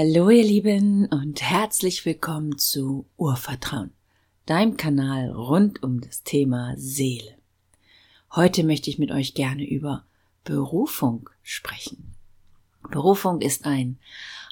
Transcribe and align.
Hallo 0.00 0.30
ihr 0.30 0.44
Lieben 0.44 1.06
und 1.06 1.42
herzlich 1.42 2.04
willkommen 2.06 2.56
zu 2.56 3.04
Urvertrauen, 3.16 3.90
deinem 4.46 4.76
Kanal 4.76 5.32
rund 5.32 5.82
um 5.82 6.00
das 6.00 6.22
Thema 6.22 6.74
Seele. 6.76 7.34
Heute 8.30 8.62
möchte 8.62 8.90
ich 8.90 9.00
mit 9.00 9.10
euch 9.10 9.34
gerne 9.34 9.68
über 9.68 10.04
Berufung 10.44 11.28
sprechen. 11.42 12.14
Berufung 12.88 13.40
ist 13.40 13.66
ein, 13.66 13.98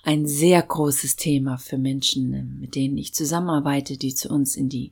ein 0.02 0.26
sehr 0.26 0.60
großes 0.60 1.14
Thema 1.14 1.58
für 1.58 1.78
Menschen, 1.78 2.58
mit 2.58 2.74
denen 2.74 2.98
ich 2.98 3.14
zusammenarbeite, 3.14 3.96
die 3.96 4.16
zu 4.16 4.28
uns 4.30 4.56
in 4.56 4.68
die 4.68 4.90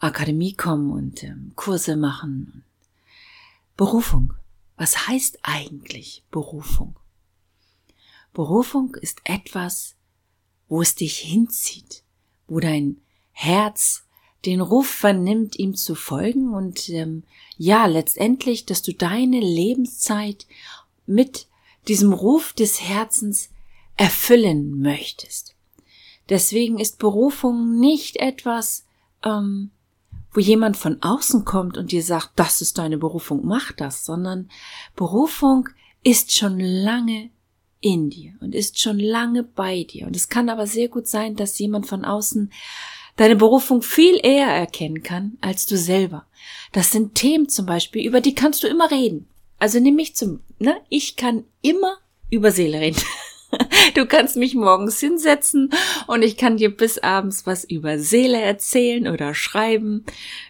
Akademie 0.00 0.54
kommen 0.54 0.90
und 0.90 1.22
ähm, 1.22 1.52
Kurse 1.54 1.94
machen. 1.94 2.64
Berufung. 3.76 4.34
Was 4.76 5.06
heißt 5.06 5.38
eigentlich 5.42 6.24
Berufung? 6.32 6.96
Berufung 8.34 8.96
ist 9.00 9.20
etwas, 9.24 9.94
wo 10.68 10.82
es 10.82 10.96
dich 10.96 11.18
hinzieht, 11.18 12.02
wo 12.48 12.60
dein 12.60 13.00
Herz 13.30 14.04
den 14.44 14.60
Ruf 14.60 14.88
vernimmt, 14.88 15.58
ihm 15.58 15.74
zu 15.74 15.94
folgen 15.94 16.52
und 16.52 16.88
ähm, 16.90 17.22
ja, 17.56 17.86
letztendlich, 17.86 18.66
dass 18.66 18.82
du 18.82 18.92
deine 18.92 19.40
Lebenszeit 19.40 20.46
mit 21.06 21.46
diesem 21.88 22.12
Ruf 22.12 22.52
des 22.52 22.82
Herzens 22.82 23.50
erfüllen 23.96 24.80
möchtest. 24.80 25.54
Deswegen 26.28 26.78
ist 26.78 26.98
Berufung 26.98 27.78
nicht 27.78 28.16
etwas, 28.16 28.84
ähm, 29.24 29.70
wo 30.32 30.40
jemand 30.40 30.76
von 30.76 31.00
außen 31.02 31.44
kommt 31.44 31.78
und 31.78 31.92
dir 31.92 32.02
sagt, 32.02 32.32
das 32.36 32.60
ist 32.60 32.78
deine 32.78 32.98
Berufung, 32.98 33.46
mach 33.46 33.72
das, 33.72 34.04
sondern 34.04 34.50
Berufung 34.96 35.68
ist 36.02 36.32
schon 36.32 36.58
lange 36.58 37.30
in 37.84 38.08
dir 38.08 38.32
und 38.40 38.54
ist 38.54 38.80
schon 38.80 38.98
lange 38.98 39.42
bei 39.42 39.84
dir. 39.84 40.06
Und 40.06 40.16
es 40.16 40.28
kann 40.28 40.48
aber 40.48 40.66
sehr 40.66 40.88
gut 40.88 41.06
sein, 41.06 41.36
dass 41.36 41.58
jemand 41.58 41.86
von 41.86 42.04
außen 42.04 42.50
deine 43.16 43.36
Berufung 43.36 43.82
viel 43.82 44.18
eher 44.22 44.48
erkennen 44.48 45.02
kann 45.02 45.36
als 45.42 45.66
du 45.66 45.76
selber. 45.76 46.24
Das 46.72 46.90
sind 46.90 47.14
Themen 47.14 47.48
zum 47.48 47.66
Beispiel, 47.66 48.04
über 48.04 48.22
die 48.22 48.34
kannst 48.34 48.62
du 48.62 48.68
immer 48.68 48.90
reden. 48.90 49.28
Also 49.58 49.80
nimm 49.80 49.96
mich 49.96 50.16
zum, 50.16 50.40
ne? 50.58 50.76
Ich 50.88 51.16
kann 51.16 51.44
immer 51.60 51.98
über 52.30 52.50
Seele 52.50 52.80
reden. 52.80 53.00
Du 53.94 54.04
kannst 54.04 54.34
mich 54.34 54.56
morgens 54.56 54.98
hinsetzen 54.98 55.70
und 56.08 56.22
ich 56.22 56.36
kann 56.36 56.56
dir 56.56 56.76
bis 56.76 56.98
abends 56.98 57.46
was 57.46 57.62
über 57.62 58.00
Seele 58.00 58.40
erzählen 58.40 59.06
oder 59.06 59.32
schreiben 59.32 60.04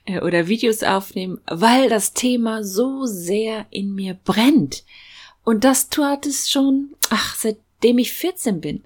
äh, 0.07 0.21
oder 0.21 0.49
Videos 0.49 0.83
aufnehmen, 0.83 1.39
weil 1.47 1.91
das 1.91 2.15
Thema 2.15 2.65
so 2.65 3.05
sehr 3.05 3.67
in 3.69 3.95
mir 3.95 4.15
brennt. 4.15 4.85
Und 5.45 5.65
das 5.65 5.91
tut 5.91 6.27
es 6.27 6.51
schon, 6.51 6.95
ach, 7.11 7.37
seitdem 7.37 7.99
ich 7.99 8.13
14 8.13 8.61
bin, 8.61 8.83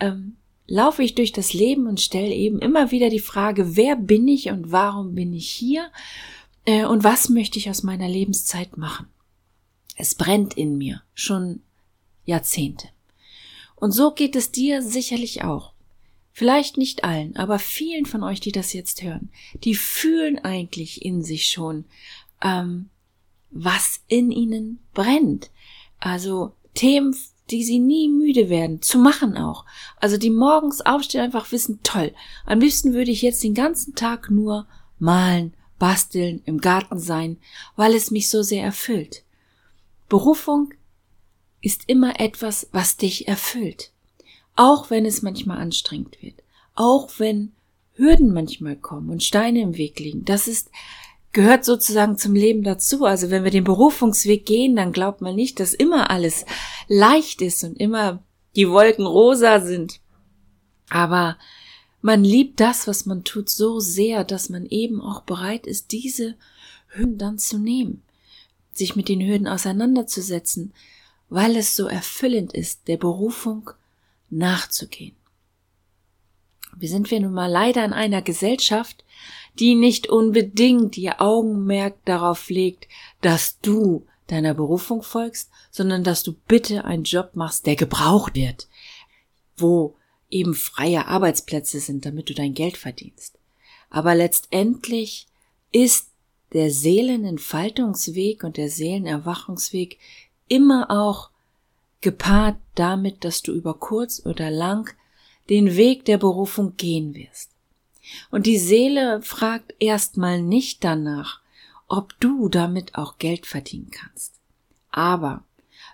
ähm, 0.00 0.36
laufe 0.66 1.02
ich 1.02 1.14
durch 1.14 1.32
das 1.32 1.52
Leben 1.52 1.86
und 1.86 2.00
stelle 2.00 2.34
eben 2.34 2.58
immer 2.60 2.90
wieder 2.90 3.10
die 3.10 3.18
Frage, 3.20 3.76
wer 3.76 3.96
bin 3.96 4.26
ich 4.28 4.50
und 4.50 4.72
warum 4.72 5.14
bin 5.14 5.32
ich 5.32 5.50
hier 5.50 5.90
äh, 6.64 6.84
und 6.84 7.04
was 7.04 7.28
möchte 7.28 7.58
ich 7.58 7.70
aus 7.70 7.82
meiner 7.82 8.08
Lebenszeit 8.08 8.76
machen. 8.76 9.06
Es 9.96 10.14
brennt 10.14 10.54
in 10.54 10.78
mir 10.78 11.02
schon 11.14 11.62
Jahrzehnte. 12.24 12.88
Und 13.74 13.92
so 13.92 14.12
geht 14.12 14.36
es 14.36 14.50
dir 14.52 14.82
sicherlich 14.82 15.42
auch. 15.42 15.72
Vielleicht 16.32 16.76
nicht 16.76 17.02
allen, 17.02 17.36
aber 17.36 17.58
vielen 17.58 18.06
von 18.06 18.22
euch, 18.22 18.38
die 18.38 18.52
das 18.52 18.72
jetzt 18.72 19.02
hören, 19.02 19.30
die 19.64 19.74
fühlen 19.74 20.38
eigentlich 20.38 21.04
in 21.04 21.24
sich 21.24 21.48
schon, 21.48 21.84
ähm, 22.42 22.90
was 23.50 24.02
in 24.06 24.30
ihnen 24.30 24.78
brennt. 24.94 25.50
Also 25.98 26.52
Themen, 26.74 27.14
die 27.50 27.64
sie 27.64 27.78
nie 27.78 28.08
müde 28.08 28.48
werden, 28.48 28.82
zu 28.82 28.98
machen 28.98 29.36
auch. 29.36 29.64
Also 29.96 30.16
die 30.16 30.30
morgens 30.30 30.80
aufstehen, 30.80 31.22
einfach 31.22 31.50
wissen, 31.50 31.80
toll. 31.82 32.14
Am 32.44 32.60
liebsten 32.60 32.92
würde 32.92 33.10
ich 33.10 33.22
jetzt 33.22 33.42
den 33.42 33.54
ganzen 33.54 33.94
Tag 33.94 34.30
nur 34.30 34.66
malen, 34.98 35.54
basteln, 35.78 36.42
im 36.44 36.60
Garten 36.60 36.98
sein, 36.98 37.38
weil 37.76 37.94
es 37.94 38.10
mich 38.10 38.28
so 38.28 38.42
sehr 38.42 38.64
erfüllt. 38.64 39.22
Berufung 40.08 40.72
ist 41.60 41.84
immer 41.86 42.20
etwas, 42.20 42.68
was 42.72 42.96
dich 42.96 43.28
erfüllt. 43.28 43.92
Auch 44.56 44.90
wenn 44.90 45.06
es 45.06 45.22
manchmal 45.22 45.58
anstrengend 45.58 46.20
wird. 46.22 46.42
Auch 46.74 47.10
wenn 47.18 47.52
Hürden 47.94 48.32
manchmal 48.32 48.76
kommen 48.76 49.10
und 49.10 49.24
Steine 49.24 49.60
im 49.60 49.76
Weg 49.76 49.98
liegen. 49.98 50.24
Das 50.24 50.48
ist 50.48 50.70
gehört 51.38 51.64
sozusagen 51.64 52.18
zum 52.18 52.34
Leben 52.34 52.64
dazu. 52.64 53.04
Also 53.04 53.30
wenn 53.30 53.44
wir 53.44 53.52
den 53.52 53.62
Berufungsweg 53.62 54.44
gehen, 54.44 54.74
dann 54.74 54.90
glaubt 54.90 55.20
man 55.20 55.36
nicht, 55.36 55.60
dass 55.60 55.72
immer 55.72 56.10
alles 56.10 56.44
leicht 56.88 57.42
ist 57.42 57.62
und 57.62 57.78
immer 57.78 58.24
die 58.56 58.68
Wolken 58.68 59.06
rosa 59.06 59.60
sind. 59.60 60.00
Aber 60.90 61.38
man 62.02 62.24
liebt 62.24 62.58
das, 62.58 62.88
was 62.88 63.06
man 63.06 63.22
tut, 63.22 63.50
so 63.50 63.78
sehr, 63.78 64.24
dass 64.24 64.48
man 64.48 64.66
eben 64.66 65.00
auch 65.00 65.22
bereit 65.22 65.68
ist, 65.68 65.92
diese 65.92 66.34
Hürden 66.88 67.18
dann 67.18 67.38
zu 67.38 67.58
nehmen, 67.58 68.02
sich 68.72 68.96
mit 68.96 69.08
den 69.08 69.24
Hürden 69.24 69.46
auseinanderzusetzen, 69.46 70.72
weil 71.28 71.56
es 71.56 71.76
so 71.76 71.86
erfüllend 71.86 72.52
ist, 72.52 72.88
der 72.88 72.96
Berufung 72.96 73.70
nachzugehen. 74.28 75.14
Wir 76.76 76.88
sind 76.88 77.12
wir 77.12 77.20
nun 77.20 77.32
mal 77.32 77.46
leider 77.46 77.84
in 77.84 77.92
einer 77.92 78.22
Gesellschaft, 78.22 79.04
die 79.58 79.74
nicht 79.74 80.08
unbedingt 80.08 80.96
ihr 80.96 81.20
Augenmerk 81.20 82.04
darauf 82.04 82.48
legt, 82.50 82.88
dass 83.20 83.60
du 83.60 84.06
deiner 84.26 84.54
Berufung 84.54 85.02
folgst, 85.02 85.50
sondern 85.70 86.04
dass 86.04 86.22
du 86.22 86.34
bitte 86.46 86.84
einen 86.84 87.04
Job 87.04 87.30
machst, 87.34 87.66
der 87.66 87.76
gebraucht 87.76 88.34
wird, 88.34 88.68
wo 89.56 89.96
eben 90.30 90.54
freie 90.54 91.06
Arbeitsplätze 91.06 91.80
sind, 91.80 92.04
damit 92.04 92.28
du 92.28 92.34
dein 92.34 92.54
Geld 92.54 92.76
verdienst. 92.76 93.38
Aber 93.90 94.14
letztendlich 94.14 95.26
ist 95.72 96.10
der 96.52 96.70
Seelenentfaltungsweg 96.70 98.44
und 98.44 98.56
der 98.56 98.70
Seelenerwachungsweg 98.70 99.98
immer 100.48 100.90
auch 100.90 101.30
gepaart 102.00 102.56
damit, 102.74 103.24
dass 103.24 103.42
du 103.42 103.52
über 103.52 103.74
kurz 103.74 104.24
oder 104.24 104.50
lang 104.50 104.94
den 105.50 105.76
Weg 105.76 106.04
der 106.04 106.18
Berufung 106.18 106.76
gehen 106.76 107.14
wirst. 107.14 107.50
Und 108.30 108.46
die 108.46 108.58
Seele 108.58 109.22
fragt 109.22 109.74
erstmal 109.78 110.42
nicht 110.42 110.84
danach, 110.84 111.40
ob 111.86 112.18
du 112.20 112.48
damit 112.48 112.94
auch 112.94 113.18
Geld 113.18 113.46
verdienen 113.46 113.90
kannst. 113.90 114.34
Aber 114.90 115.44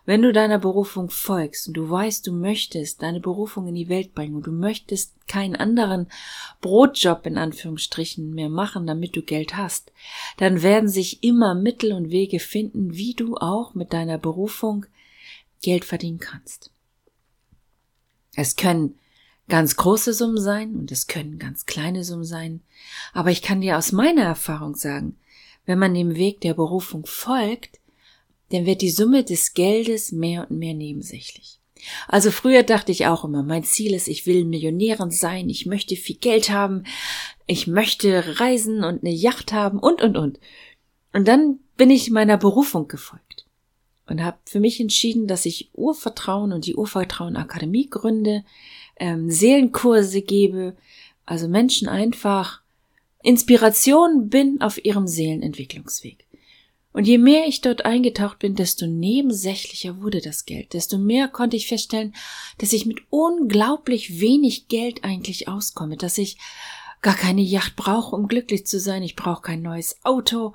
wenn 0.06 0.20
du 0.20 0.32
deiner 0.32 0.58
Berufung 0.58 1.08
folgst 1.08 1.68
und 1.68 1.74
du 1.74 1.88
weißt, 1.88 2.26
du 2.26 2.32
möchtest 2.32 3.02
deine 3.02 3.20
Berufung 3.20 3.68
in 3.68 3.74
die 3.74 3.88
Welt 3.88 4.14
bringen 4.14 4.34
und 4.34 4.46
du 4.46 4.52
möchtest 4.52 5.14
keinen 5.26 5.56
anderen 5.56 6.08
Brotjob 6.60 7.24
in 7.26 7.38
Anführungsstrichen 7.38 8.34
mehr 8.34 8.50
machen, 8.50 8.86
damit 8.86 9.16
du 9.16 9.22
Geld 9.22 9.56
hast, 9.56 9.92
dann 10.36 10.62
werden 10.62 10.90
sich 10.90 11.22
immer 11.22 11.54
Mittel 11.54 11.92
und 11.92 12.10
Wege 12.10 12.38
finden, 12.38 12.94
wie 12.94 13.14
du 13.14 13.36
auch 13.36 13.74
mit 13.74 13.94
deiner 13.94 14.18
Berufung 14.18 14.84
Geld 15.62 15.86
verdienen 15.86 16.18
kannst. 16.18 16.70
Es 18.36 18.56
können 18.56 18.98
ganz 19.48 19.76
große 19.76 20.14
Summen 20.14 20.40
sein 20.40 20.74
und 20.76 20.90
es 20.90 21.06
können 21.06 21.38
ganz 21.38 21.66
kleine 21.66 22.04
Summen 22.04 22.24
sein. 22.24 22.60
Aber 23.12 23.30
ich 23.30 23.42
kann 23.42 23.60
dir 23.60 23.78
aus 23.78 23.92
meiner 23.92 24.22
Erfahrung 24.22 24.74
sagen, 24.74 25.16
wenn 25.66 25.78
man 25.78 25.94
dem 25.94 26.16
Weg 26.16 26.40
der 26.40 26.54
Berufung 26.54 27.06
folgt, 27.06 27.78
dann 28.50 28.66
wird 28.66 28.82
die 28.82 28.90
Summe 28.90 29.24
des 29.24 29.54
Geldes 29.54 30.12
mehr 30.12 30.46
und 30.48 30.58
mehr 30.58 30.74
nebensächlich. 30.74 31.58
Also 32.08 32.30
früher 32.30 32.62
dachte 32.62 32.92
ich 32.92 33.06
auch 33.06 33.24
immer, 33.24 33.42
mein 33.42 33.64
Ziel 33.64 33.94
ist, 33.94 34.08
ich 34.08 34.26
will 34.26 34.44
Millionärin 34.44 35.10
sein, 35.10 35.50
ich 35.50 35.66
möchte 35.66 35.96
viel 35.96 36.16
Geld 36.16 36.50
haben, 36.50 36.84
ich 37.46 37.66
möchte 37.66 38.40
reisen 38.40 38.84
und 38.84 39.02
eine 39.02 39.12
Yacht 39.12 39.52
haben 39.52 39.78
und, 39.78 40.02
und, 40.02 40.16
und. 40.16 40.40
Und 41.12 41.28
dann 41.28 41.58
bin 41.76 41.90
ich 41.90 42.10
meiner 42.10 42.38
Berufung 42.38 42.88
gefolgt 42.88 43.46
und 44.06 44.22
habe 44.22 44.38
für 44.44 44.60
mich 44.60 44.80
entschieden, 44.80 45.26
dass 45.26 45.46
ich 45.46 45.70
Urvertrauen 45.74 46.52
und 46.52 46.66
die 46.66 46.74
Urvertrauen 46.74 47.36
Akademie 47.36 47.88
gründe, 47.88 48.44
ähm, 48.96 49.30
Seelenkurse 49.30 50.22
gebe, 50.22 50.76
also 51.26 51.48
Menschen 51.48 51.88
einfach 51.88 52.62
Inspiration 53.22 54.28
bin 54.28 54.60
auf 54.60 54.84
ihrem 54.84 55.06
Seelenentwicklungsweg. 55.06 56.26
Und 56.92 57.08
je 57.08 57.18
mehr 57.18 57.46
ich 57.48 57.60
dort 57.60 57.84
eingetaucht 57.84 58.38
bin, 58.38 58.54
desto 58.54 58.86
nebensächlicher 58.86 60.00
wurde 60.00 60.20
das 60.20 60.44
Geld, 60.44 60.74
desto 60.74 60.96
mehr 60.96 61.26
konnte 61.26 61.56
ich 61.56 61.66
feststellen, 61.66 62.14
dass 62.58 62.72
ich 62.72 62.86
mit 62.86 63.00
unglaublich 63.10 64.20
wenig 64.20 64.68
Geld 64.68 65.02
eigentlich 65.02 65.48
auskomme, 65.48 65.96
dass 65.96 66.18
ich 66.18 66.38
gar 67.02 67.16
keine 67.16 67.40
Yacht 67.40 67.74
brauche, 67.74 68.14
um 68.14 68.28
glücklich 68.28 68.64
zu 68.66 68.78
sein, 68.78 69.02
ich 69.02 69.16
brauche 69.16 69.42
kein 69.42 69.60
neues 69.60 70.04
Auto, 70.04 70.52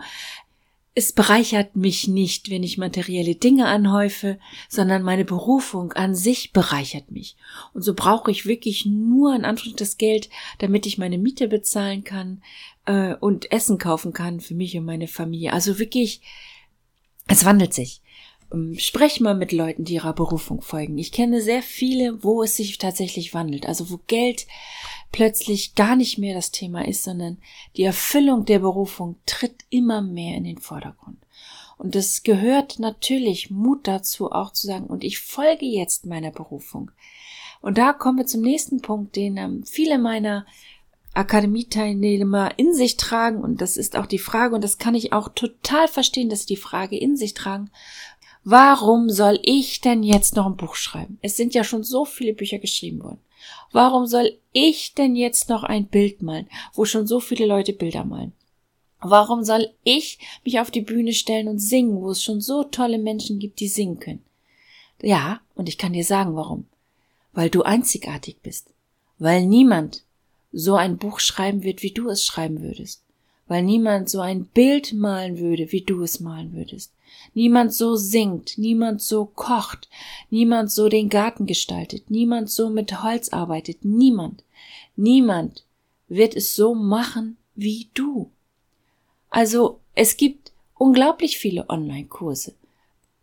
es 0.99 1.13
bereichert 1.13 1.77
mich 1.77 2.09
nicht, 2.09 2.49
wenn 2.49 2.61
ich 2.61 2.77
materielle 2.77 3.33
Dinge 3.33 3.67
anhäufe, 3.67 4.37
sondern 4.67 5.01
meine 5.01 5.23
Berufung 5.23 5.93
an 5.93 6.13
sich 6.13 6.51
bereichert 6.51 7.09
mich. 7.09 7.37
Und 7.73 7.83
so 7.83 7.93
brauche 7.93 8.31
ich 8.31 8.45
wirklich 8.45 8.85
nur 8.85 9.33
in 9.33 9.45
Anführungszeichen 9.45 9.77
das 9.77 9.97
Geld, 9.97 10.29
damit 10.57 10.85
ich 10.85 10.97
meine 10.97 11.17
Miete 11.17 11.47
bezahlen 11.47 12.03
kann 12.03 12.43
äh, 12.85 13.15
und 13.15 13.49
Essen 13.49 13.77
kaufen 13.77 14.11
kann 14.11 14.41
für 14.41 14.55
mich 14.55 14.77
und 14.77 14.83
meine 14.83 15.07
Familie. 15.07 15.53
Also 15.53 15.79
wirklich, 15.79 16.19
es 17.27 17.45
wandelt 17.45 17.73
sich. 17.73 18.01
Ähm, 18.53 18.77
sprech 18.77 19.19
mal 19.19 19.35
mit 19.35 19.51
Leuten, 19.51 19.83
die 19.83 19.95
ihrer 19.95 20.13
Berufung 20.13 20.61
folgen. 20.61 20.97
Ich 20.97 21.11
kenne 21.11 21.41
sehr 21.41 21.61
viele, 21.61 22.23
wo 22.23 22.43
es 22.43 22.55
sich 22.55 22.77
tatsächlich 22.77 23.33
wandelt. 23.33 23.65
Also 23.65 23.89
wo 23.89 23.99
Geld 24.07 24.47
plötzlich 25.11 25.75
gar 25.75 25.95
nicht 25.95 26.17
mehr 26.17 26.35
das 26.35 26.51
Thema 26.51 26.87
ist, 26.87 27.03
sondern 27.03 27.37
die 27.75 27.83
Erfüllung 27.83 28.45
der 28.45 28.59
Berufung 28.59 29.15
tritt 29.25 29.65
immer 29.69 30.01
mehr 30.01 30.37
in 30.37 30.43
den 30.43 30.59
Vordergrund. 30.59 31.17
Und 31.77 31.95
es 31.95 32.23
gehört 32.23 32.79
natürlich 32.79 33.49
Mut 33.49 33.87
dazu, 33.87 34.31
auch 34.31 34.51
zu 34.51 34.67
sagen, 34.67 34.87
und 34.87 35.03
ich 35.03 35.19
folge 35.19 35.65
jetzt 35.65 36.05
meiner 36.05 36.31
Berufung. 36.31 36.91
Und 37.61 37.77
da 37.77 37.93
kommen 37.93 38.17
wir 38.17 38.25
zum 38.25 38.41
nächsten 38.41 38.81
Punkt, 38.81 39.15
den 39.15 39.37
ähm, 39.37 39.63
viele 39.65 39.97
meiner 39.97 40.45
Akademieteilnehmer 41.13 42.51
in 42.57 42.73
sich 42.73 42.97
tragen. 42.97 43.41
Und 43.41 43.61
das 43.61 43.77
ist 43.77 43.95
auch 43.95 44.05
die 44.05 44.19
Frage, 44.19 44.55
und 44.55 44.63
das 44.63 44.77
kann 44.77 44.95
ich 44.95 45.13
auch 45.13 45.29
total 45.29 45.87
verstehen, 45.87 46.29
dass 46.29 46.41
sie 46.41 46.55
die 46.55 46.61
Frage 46.61 46.97
in 46.97 47.15
sich 47.15 47.33
tragen. 47.33 47.71
Warum 48.43 49.09
soll 49.09 49.39
ich 49.43 49.81
denn 49.81 50.01
jetzt 50.03 50.35
noch 50.35 50.45
ein 50.45 50.55
Buch 50.55 50.75
schreiben? 50.75 51.19
Es 51.21 51.37
sind 51.37 51.53
ja 51.53 51.63
schon 51.63 51.83
so 51.83 52.05
viele 52.05 52.33
Bücher 52.33 52.57
geschrieben 52.57 53.03
worden. 53.03 53.19
Warum 53.71 54.05
soll 54.07 54.37
ich 54.51 54.95
denn 54.95 55.15
jetzt 55.15 55.49
noch 55.49 55.63
ein 55.63 55.87
Bild 55.87 56.21
malen, 56.21 56.49
wo 56.73 56.85
schon 56.85 57.07
so 57.07 57.19
viele 57.19 57.45
Leute 57.45 57.73
Bilder 57.73 58.05
malen? 58.05 58.33
Warum 59.01 59.43
soll 59.43 59.69
ich 59.83 60.19
mich 60.43 60.59
auf 60.59 60.71
die 60.71 60.81
Bühne 60.81 61.13
stellen 61.13 61.47
und 61.47 61.59
singen, 61.59 62.01
wo 62.01 62.11
es 62.11 62.23
schon 62.23 62.41
so 62.41 62.63
tolle 62.63 62.97
Menschen 62.97 63.39
gibt, 63.39 63.59
die 63.59 63.67
singen 63.67 63.99
können? 63.99 64.23
Ja, 65.01 65.39
und 65.55 65.69
ich 65.69 65.77
kann 65.77 65.93
dir 65.93 66.03
sagen, 66.03 66.35
warum. 66.35 66.65
Weil 67.31 67.49
du 67.49 67.63
einzigartig 67.63 68.37
bist. 68.41 68.73
Weil 69.17 69.45
niemand 69.45 70.03
so 70.51 70.75
ein 70.75 70.97
Buch 70.97 71.19
schreiben 71.19 71.63
wird, 71.63 71.83
wie 71.83 71.91
du 71.91 72.09
es 72.09 72.25
schreiben 72.25 72.61
würdest. 72.61 73.03
Weil 73.49 73.63
niemand 73.63 74.09
so 74.09 74.21
ein 74.21 74.45
Bild 74.45 74.93
malen 74.93 75.39
würde, 75.39 75.73
wie 75.73 75.81
du 75.81 76.03
es 76.03 76.21
malen 76.21 76.53
würdest. 76.53 76.93
Niemand 77.33 77.73
so 77.73 77.95
singt, 77.95 78.57
niemand 78.57 79.01
so 79.01 79.25
kocht, 79.25 79.89
niemand 80.29 80.71
so 80.71 80.87
den 80.87 81.09
Garten 81.09 81.45
gestaltet, 81.45 82.09
niemand 82.09 82.49
so 82.49 82.69
mit 82.69 83.03
Holz 83.03 83.29
arbeitet, 83.29 83.83
niemand. 83.83 84.43
Niemand 84.95 85.65
wird 86.07 86.35
es 86.35 86.55
so 86.55 86.75
machen 86.75 87.37
wie 87.55 87.89
du. 87.93 88.31
Also 89.29 89.79
es 89.95 90.15
gibt 90.15 90.51
unglaublich 90.75 91.37
viele 91.37 91.69
Online-Kurse. 91.69 92.53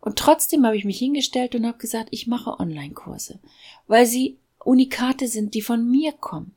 Und 0.01 0.19
trotzdem 0.19 0.65
habe 0.65 0.77
ich 0.77 0.85
mich 0.85 0.99
hingestellt 0.99 1.55
und 1.55 1.65
habe 1.65 1.77
gesagt, 1.77 2.09
ich 2.11 2.27
mache 2.27 2.59
Online-Kurse, 2.59 3.39
weil 3.87 4.05
sie 4.05 4.37
Unikate 4.63 5.27
sind, 5.27 5.53
die 5.53 5.61
von 5.61 5.89
mir 5.89 6.11
kommen. 6.11 6.53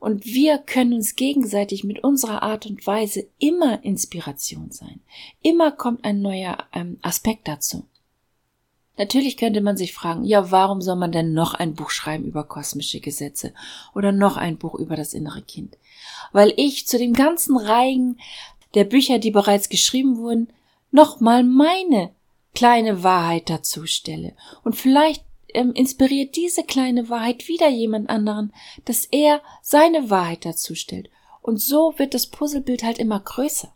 Und 0.00 0.24
wir 0.24 0.58
können 0.58 0.94
uns 0.94 1.16
gegenseitig 1.16 1.84
mit 1.84 2.04
unserer 2.04 2.42
Art 2.42 2.66
und 2.66 2.86
Weise 2.86 3.26
immer 3.38 3.82
Inspiration 3.84 4.70
sein. 4.70 5.00
Immer 5.42 5.72
kommt 5.72 6.04
ein 6.04 6.20
neuer 6.20 6.58
ähm, 6.72 6.98
Aspekt 7.02 7.48
dazu. 7.48 7.84
Natürlich 8.96 9.36
könnte 9.36 9.60
man 9.60 9.76
sich 9.76 9.94
fragen, 9.94 10.24
ja, 10.24 10.50
warum 10.50 10.82
soll 10.82 10.96
man 10.96 11.12
denn 11.12 11.32
noch 11.32 11.54
ein 11.54 11.74
Buch 11.74 11.90
schreiben 11.90 12.24
über 12.24 12.42
kosmische 12.42 13.00
Gesetze 13.00 13.54
oder 13.94 14.10
noch 14.10 14.36
ein 14.36 14.58
Buch 14.58 14.74
über 14.74 14.96
das 14.96 15.14
innere 15.14 15.42
Kind? 15.42 15.78
Weil 16.32 16.52
ich 16.56 16.88
zu 16.88 16.98
dem 16.98 17.12
ganzen 17.12 17.56
Reigen 17.56 18.18
der 18.74 18.84
Bücher, 18.84 19.18
die 19.18 19.30
bereits 19.30 19.68
geschrieben 19.68 20.18
wurden, 20.18 20.48
nochmal 20.90 21.44
meine 21.44 22.10
kleine 22.54 23.04
Wahrheit 23.04 23.48
dazu 23.48 23.86
stelle. 23.86 24.34
Und 24.64 24.74
vielleicht 24.74 25.24
ähm, 25.54 25.72
inspiriert 25.72 26.36
diese 26.36 26.62
kleine 26.64 27.08
Wahrheit 27.08 27.48
wieder 27.48 27.68
jemand 27.68 28.08
anderen, 28.10 28.52
dass 28.84 29.04
er 29.06 29.42
seine 29.62 30.10
Wahrheit 30.10 30.44
dazu 30.44 30.74
stellt. 30.74 31.10
Und 31.42 31.58
so 31.58 31.94
wird 31.96 32.14
das 32.14 32.26
Puzzlebild 32.26 32.82
halt 32.82 32.98
immer 32.98 33.20
größer. 33.20 33.72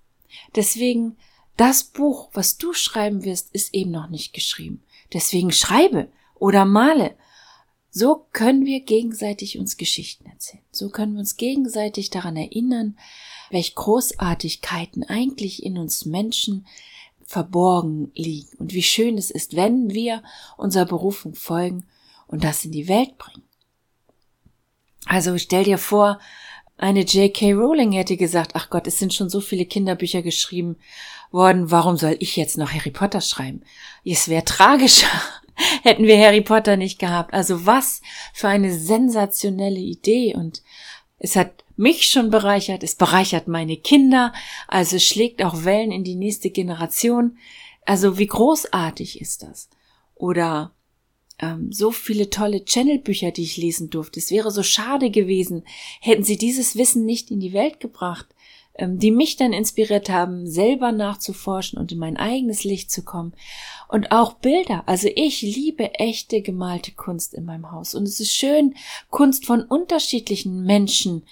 Deswegen, 0.55 1.17
das 1.57 1.85
Buch, 1.85 2.29
was 2.33 2.59
du 2.59 2.73
schreiben 2.73 3.25
wirst, 3.25 3.55
ist 3.55 3.75
eben 3.75 3.91
noch 3.91 4.09
nicht 4.09 4.33
geschrieben. 4.33 4.83
Deswegen 5.13 5.53
schreibe 5.53 6.09
oder 6.35 6.65
male. 6.65 7.15
So 7.91 8.27
können 8.33 8.65
wir 8.65 8.81
gegenseitig 8.81 9.59
uns 9.59 9.77
Geschichten 9.77 10.27
erzählen. 10.27 10.63
So 10.71 10.89
können 10.89 11.13
wir 11.13 11.21
uns 11.21 11.37
gegenseitig 11.37 12.09
daran 12.09 12.37
erinnern, 12.37 12.97
welche 13.51 13.75
Großartigkeiten 13.75 15.05
eigentlich 15.05 15.63
in 15.63 15.77
uns 15.77 16.07
Menschen 16.07 16.67
verborgen 17.33 18.13
liegen 18.15 18.59
und 18.59 18.75
wie 18.75 18.83
schön 18.83 19.17
es 19.17 19.31
ist, 19.31 19.57
wenn 19.57 19.91
wir 19.91 20.23
unserer 20.59 20.85
Berufung 20.85 21.35
folgen 21.35 21.87
und 22.27 22.45
das 22.45 22.63
in 22.67 22.73
die 22.73 22.89
Welt 22.89 23.17
bringen. 23.17 23.43
Also 25.07 25.39
stell 25.39 25.65
dir 25.65 25.79
vor, 25.79 26.21
eine 26.77 27.01
J.K. 27.01 27.53
Rowling 27.53 27.93
hätte 27.93 28.19
gesagt, 28.19 28.53
ach 28.55 28.69
Gott, 28.69 28.87
es 28.87 28.99
sind 28.99 29.15
schon 29.15 29.31
so 29.31 29.41
viele 29.41 29.65
Kinderbücher 29.65 30.21
geschrieben 30.21 30.77
worden, 31.31 31.71
warum 31.71 31.97
soll 31.97 32.17
ich 32.19 32.37
jetzt 32.37 32.59
noch 32.59 32.71
Harry 32.71 32.91
Potter 32.91 33.23
schreiben? 33.23 33.63
Es 34.05 34.29
wäre 34.29 34.45
tragischer, 34.45 35.09
hätten 35.83 36.05
wir 36.05 36.19
Harry 36.19 36.43
Potter 36.43 36.77
nicht 36.77 36.99
gehabt. 36.99 37.33
Also 37.33 37.65
was 37.65 38.03
für 38.35 38.49
eine 38.49 38.79
sensationelle 38.79 39.81
Idee 39.81 40.35
und 40.37 40.63
es 41.19 41.35
hat 41.35 41.62
mich 41.77 42.07
schon 42.07 42.31
bereichert, 42.31 42.83
es 42.83 42.95
bereichert 42.95 43.49
meine 43.49 43.77
Kinder, 43.77 44.33
also 44.69 44.97
es 44.97 45.05
schlägt 45.05 45.43
auch 45.43 45.65
Wellen 45.65 45.93
in 45.93 46.05
die 46.05 46.15
nächste 46.15 46.51
Generation. 46.51 47.37
Also 47.85 48.19
wie 48.19 48.27
großartig 48.27 49.21
ist 49.21 49.43
das? 49.43 49.69
Oder 50.15 50.73
ähm, 51.43 51.73
so 51.73 51.91
viele 51.91 52.31
tolle 52.31 52.65
Channelbücher, 52.65 53.33
die 53.33 53.43
ich 53.43 53.57
lesen 53.57 53.91
durfte. 53.91 54.21
Es 54.21 54.31
wäre 54.31 54.51
so 54.51 54.63
schade 54.63 55.11
gewesen, 55.11 55.65
hätten 56.01 56.23
sie 56.23 56.39
dieses 56.39 56.77
Wissen 56.77 57.05
nicht 57.05 57.31
in 57.31 57.41
die 57.41 57.53
Welt 57.53 57.81
gebracht, 57.81 58.29
ähm, 58.75 58.99
die 58.99 59.11
mich 59.11 59.37
dann 59.37 59.53
inspiriert 59.53 60.09
haben, 60.09 60.47
selber 60.47 60.93
nachzuforschen 60.93 61.79
und 61.79 61.93
in 61.93 61.99
mein 61.99 62.17
eigenes 62.17 62.65
Licht 62.65 62.91
zu 62.91 63.03
kommen. 63.03 63.35
Und 63.89 64.13
auch 64.13 64.35
Bilder. 64.35 64.85
Also 64.87 65.09
ich 65.15 65.43
liebe 65.43 65.93
echte 65.95 66.41
gemalte 66.41 66.93
Kunst 66.93 67.35
in 67.35 67.45
meinem 67.45 67.73
Haus. 67.73 67.95
Und 67.95 68.05
es 68.05 68.21
ist 68.21 68.35
schön, 68.35 68.75
Kunst 69.11 69.45
von 69.45 69.63
unterschiedlichen 69.63 70.63
Menschen 70.63 71.25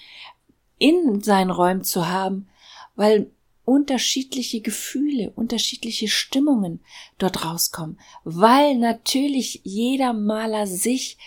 in 0.81 1.21
seinen 1.21 1.51
Räumen 1.51 1.83
zu 1.83 2.07
haben, 2.07 2.47
weil 2.95 3.29
unterschiedliche 3.65 4.61
Gefühle, 4.61 5.31
unterschiedliche 5.31 6.07
Stimmungen 6.07 6.79
dort 7.19 7.45
rauskommen, 7.45 7.99
weil 8.23 8.75
natürlich 8.75 9.61
jeder 9.63 10.13
Maler 10.13 10.65
sich 10.67 11.17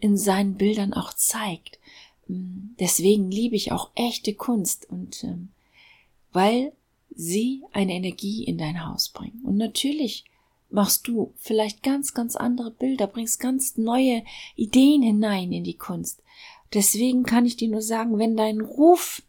in 0.00 0.16
seinen 0.16 0.56
Bildern 0.56 0.92
auch 0.92 1.14
zeigt. 1.14 1.78
Deswegen 2.26 3.30
liebe 3.30 3.54
ich 3.54 3.70
auch 3.70 3.90
echte 3.94 4.34
Kunst 4.34 4.90
und 4.90 5.22
ähm, 5.24 5.50
weil 6.32 6.72
sie 7.14 7.62
eine 7.72 7.92
Energie 7.92 8.44
in 8.44 8.58
dein 8.58 8.84
Haus 8.84 9.10
bringen. 9.10 9.40
Und 9.44 9.56
natürlich 9.56 10.24
machst 10.70 11.06
du 11.06 11.32
vielleicht 11.36 11.84
ganz, 11.84 12.14
ganz 12.14 12.34
andere 12.34 12.72
Bilder, 12.72 13.06
bringst 13.06 13.38
ganz 13.38 13.76
neue 13.76 14.24
Ideen 14.56 15.02
hinein 15.02 15.52
in 15.52 15.62
die 15.62 15.78
Kunst. 15.78 16.22
Deswegen 16.74 17.22
kann 17.22 17.46
ich 17.46 17.56
dir 17.56 17.68
nur 17.68 17.82
sagen, 17.82 18.18
wenn 18.18 18.36
dein 18.36 18.60
Ruf, 18.60 19.22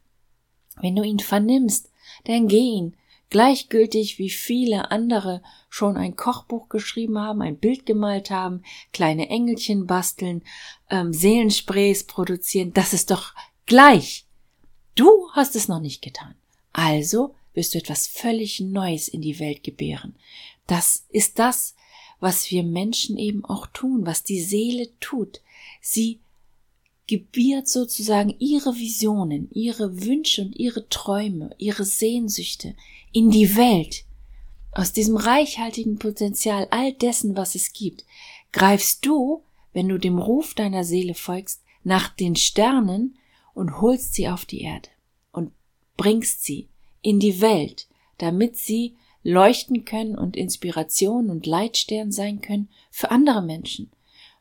wenn 0.81 0.95
du 0.95 1.03
ihn 1.03 1.19
vernimmst, 1.19 1.91
dann 2.25 2.47
geh 2.47 2.57
ihn. 2.57 2.97
Gleichgültig 3.29 4.19
wie 4.19 4.29
viele 4.29 4.91
andere 4.91 5.41
schon 5.69 5.97
ein 5.97 6.15
Kochbuch 6.15 6.69
geschrieben 6.69 7.19
haben, 7.19 7.41
ein 7.41 7.57
Bild 7.57 7.85
gemalt 7.85 8.29
haben, 8.29 8.63
kleine 8.93 9.29
Engelchen 9.29 9.87
basteln, 9.87 10.43
ähm, 10.89 11.11
Seelensprays 11.11 12.05
produzieren, 12.05 12.73
das 12.73 12.93
ist 12.93 13.11
doch 13.11 13.33
gleich. 13.65 14.25
Du 14.93 15.29
hast 15.33 15.55
es 15.55 15.67
noch 15.67 15.79
nicht 15.79 16.01
getan. 16.01 16.35
Also 16.71 17.35
wirst 17.53 17.73
du 17.73 17.79
etwas 17.79 18.07
völlig 18.07 18.59
Neues 18.59 19.07
in 19.07 19.21
die 19.21 19.39
Welt 19.39 19.63
gebären. 19.63 20.15
Das 20.67 21.05
ist 21.09 21.39
das, 21.39 21.75
was 22.19 22.49
wir 22.51 22.63
Menschen 22.63 23.17
eben 23.17 23.43
auch 23.43 23.67
tun, 23.67 24.05
was 24.05 24.23
die 24.23 24.41
Seele 24.41 24.89
tut. 24.99 25.41
Sie 25.81 26.19
gebiert 27.07 27.67
sozusagen 27.67 28.35
ihre 28.39 28.75
Visionen, 28.75 29.49
ihre 29.51 30.03
Wünsche 30.03 30.41
und 30.41 30.55
ihre 30.55 30.89
Träume, 30.89 31.53
ihre 31.57 31.85
Sehnsüchte 31.85 32.75
in 33.11 33.29
die 33.29 33.55
Welt. 33.55 34.05
Aus 34.71 34.91
diesem 34.91 35.15
reichhaltigen 35.15 35.99
Potenzial 35.99 36.67
all 36.71 36.93
dessen, 36.93 37.37
was 37.37 37.55
es 37.55 37.73
gibt, 37.73 38.05
greifst 38.51 39.05
du, 39.05 39.43
wenn 39.73 39.87
du 39.87 39.97
dem 39.97 40.17
Ruf 40.17 40.53
deiner 40.53 40.83
Seele 40.83 41.13
folgst, 41.13 41.61
nach 41.83 42.09
den 42.09 42.35
Sternen 42.35 43.17
und 43.53 43.79
holst 43.79 44.15
sie 44.15 44.27
auf 44.27 44.45
die 44.45 44.61
Erde 44.61 44.89
und 45.31 45.51
bringst 45.97 46.43
sie 46.43 46.67
in 47.01 47.19
die 47.19 47.39
Welt, 47.41 47.87
damit 48.17 48.57
sie 48.57 48.95
leuchten 49.23 49.85
können 49.85 50.17
und 50.17 50.35
Inspiration 50.35 51.29
und 51.29 51.45
Leitstern 51.45 52.11
sein 52.11 52.41
können 52.41 52.69
für 52.91 53.11
andere 53.11 53.41
Menschen. 53.41 53.91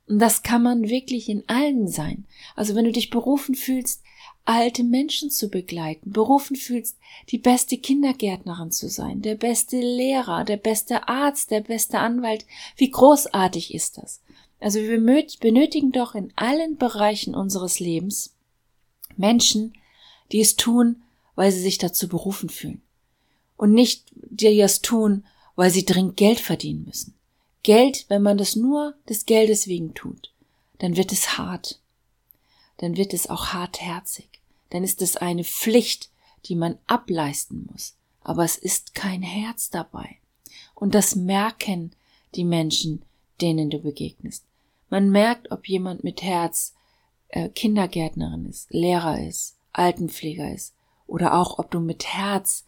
Und 0.06 0.18
das 0.18 0.42
kann 0.42 0.62
man 0.62 0.88
wirklich 0.88 1.28
in 1.28 1.44
allen 1.48 1.88
sein. 1.88 2.24
Also 2.56 2.74
wenn 2.74 2.84
du 2.84 2.92
dich 2.92 3.10
berufen 3.10 3.54
fühlst, 3.54 4.02
alte 4.44 4.84
Menschen 4.84 5.30
zu 5.30 5.48
begleiten, 5.48 6.10
berufen 6.12 6.56
fühlst, 6.56 6.98
die 7.30 7.38
beste 7.38 7.78
Kindergärtnerin 7.78 8.70
zu 8.70 8.88
sein, 8.88 9.22
der 9.22 9.36
beste 9.36 9.80
Lehrer, 9.80 10.44
der 10.44 10.58
beste 10.58 11.08
Arzt, 11.08 11.50
der 11.50 11.60
beste 11.60 11.98
Anwalt, 11.98 12.44
wie 12.76 12.90
großartig 12.90 13.72
ist 13.74 13.96
das? 13.98 14.20
Also 14.60 14.80
wir 14.80 15.00
benötigen 15.40 15.92
doch 15.92 16.14
in 16.14 16.32
allen 16.36 16.76
Bereichen 16.76 17.34
unseres 17.34 17.80
Lebens 17.80 18.34
Menschen, 19.16 19.74
die 20.32 20.40
es 20.40 20.56
tun, 20.56 21.02
weil 21.34 21.52
sie 21.52 21.60
sich 21.60 21.78
dazu 21.78 22.08
berufen 22.08 22.48
fühlen. 22.48 22.82
Und 23.56 23.72
nicht, 23.72 24.10
die 24.14 24.60
es 24.60 24.80
tun, 24.80 25.24
weil 25.56 25.70
sie 25.70 25.84
dringend 25.84 26.16
Geld 26.16 26.40
verdienen 26.40 26.84
müssen. 26.84 27.13
Geld, 27.64 28.04
wenn 28.08 28.22
man 28.22 28.38
das 28.38 28.54
nur 28.54 28.94
des 29.08 29.26
Geldes 29.26 29.66
wegen 29.66 29.94
tut, 29.94 30.32
dann 30.78 30.96
wird 30.96 31.10
es 31.10 31.36
hart. 31.36 31.80
Dann 32.76 32.96
wird 32.96 33.12
es 33.12 33.28
auch 33.28 33.48
hartherzig. 33.48 34.28
Dann 34.70 34.84
ist 34.84 35.02
es 35.02 35.16
eine 35.16 35.44
Pflicht, 35.44 36.10
die 36.46 36.54
man 36.54 36.78
ableisten 36.86 37.66
muss. 37.70 37.96
Aber 38.20 38.44
es 38.44 38.56
ist 38.56 38.94
kein 38.94 39.22
Herz 39.22 39.70
dabei. 39.70 40.18
Und 40.74 40.94
das 40.94 41.16
merken 41.16 41.92
die 42.34 42.44
Menschen, 42.44 43.02
denen 43.40 43.70
du 43.70 43.78
begegnest. 43.78 44.44
Man 44.90 45.10
merkt, 45.10 45.50
ob 45.50 45.66
jemand 45.66 46.04
mit 46.04 46.22
Herz 46.22 46.74
äh, 47.28 47.48
Kindergärtnerin 47.48 48.46
ist, 48.46 48.70
Lehrer 48.70 49.26
ist, 49.26 49.56
Altenpfleger 49.72 50.52
ist 50.52 50.74
oder 51.06 51.34
auch 51.34 51.58
ob 51.58 51.70
du 51.70 51.80
mit 51.80 52.04
Herz 52.06 52.64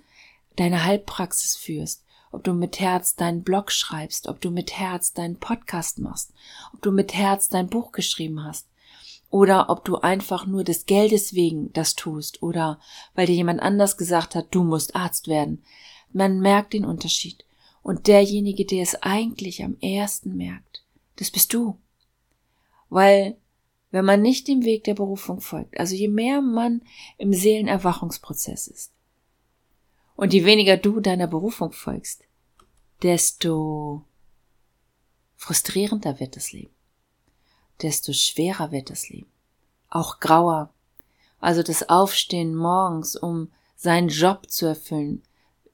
deine 0.57 0.85
Heilpraxis 0.85 1.57
führst, 1.57 2.03
ob 2.37 2.45
du 2.45 2.53
mit 2.53 2.81
Herz 2.81 3.17
deinen 3.17 3.43
Blog 3.43 3.73
schreibst, 3.73 4.29
ob 4.29 4.43
du 4.43 4.51
mit 4.51 4.79
Herz 4.79 5.15
deinen 5.15 5.39
Podcast 5.39 5.99
machst, 6.01 6.35
ob 6.75 6.83
du 6.83 6.93
mit 6.93 7.15
Herz 7.15 7.49
dein 7.49 7.69
Buch 7.69 7.93
geschrieben 7.93 8.45
hast 8.45 8.69
oder 9.31 9.71
ob 9.71 9.87
du 9.87 9.97
einfach 9.97 10.45
nur 10.45 10.63
des 10.63 10.85
Geldes 10.85 11.33
wegen 11.33 11.73
das 11.73 11.95
tust 11.95 12.43
oder 12.43 12.79
weil 13.15 13.27
dir 13.27 13.35
jemand 13.35 13.61
anders 13.61 13.97
gesagt 13.97 14.35
hat, 14.35 14.49
du 14.51 14.65
musst 14.65 14.95
Arzt 14.95 15.29
werden. 15.29 15.65
Man 16.13 16.41
merkt 16.41 16.75
den 16.75 16.85
Unterschied. 16.85 17.43
Und 17.83 18.07
derjenige, 18.07 18.67
der 18.67 18.83
es 18.83 19.03
eigentlich 19.03 19.65
am 19.65 19.79
ersten 19.81 20.37
merkt, 20.37 20.85
das 21.17 21.31
bist 21.31 21.55
du. 21.55 21.79
Weil 22.91 23.39
wenn 23.93 24.05
man 24.05 24.21
nicht 24.21 24.47
dem 24.47 24.65
Weg 24.65 24.85
der 24.85 24.95
Berufung 24.95 25.41
folgt, 25.41 25.81
also 25.81 25.95
je 25.95 26.09
mehr 26.09 26.43
man 26.43 26.83
im 27.17 27.33
Seelenerwachungsprozess 27.33 28.67
ist 28.67 28.93
und 30.17 30.33
je 30.33 30.45
weniger 30.45 30.77
du 30.77 31.01
deiner 31.01 31.27
Berufung 31.27 31.73
folgst, 31.73 32.25
desto 33.03 34.05
frustrierender 35.37 36.19
wird 36.19 36.37
das 36.37 36.53
Leben, 36.53 36.75
desto 37.83 38.13
schwerer 38.13 38.73
wird 38.73 38.91
das 38.91 39.09
Leben, 39.09 39.31
auch 39.91 40.21
grauer. 40.21 40.73
Also 41.41 41.63
das 41.63 41.89
Aufstehen 41.89 42.55
morgens, 42.55 43.15
um 43.15 43.53
seinen 43.77 44.09
Job 44.09 44.51
zu 44.51 44.67
erfüllen, 44.67 45.23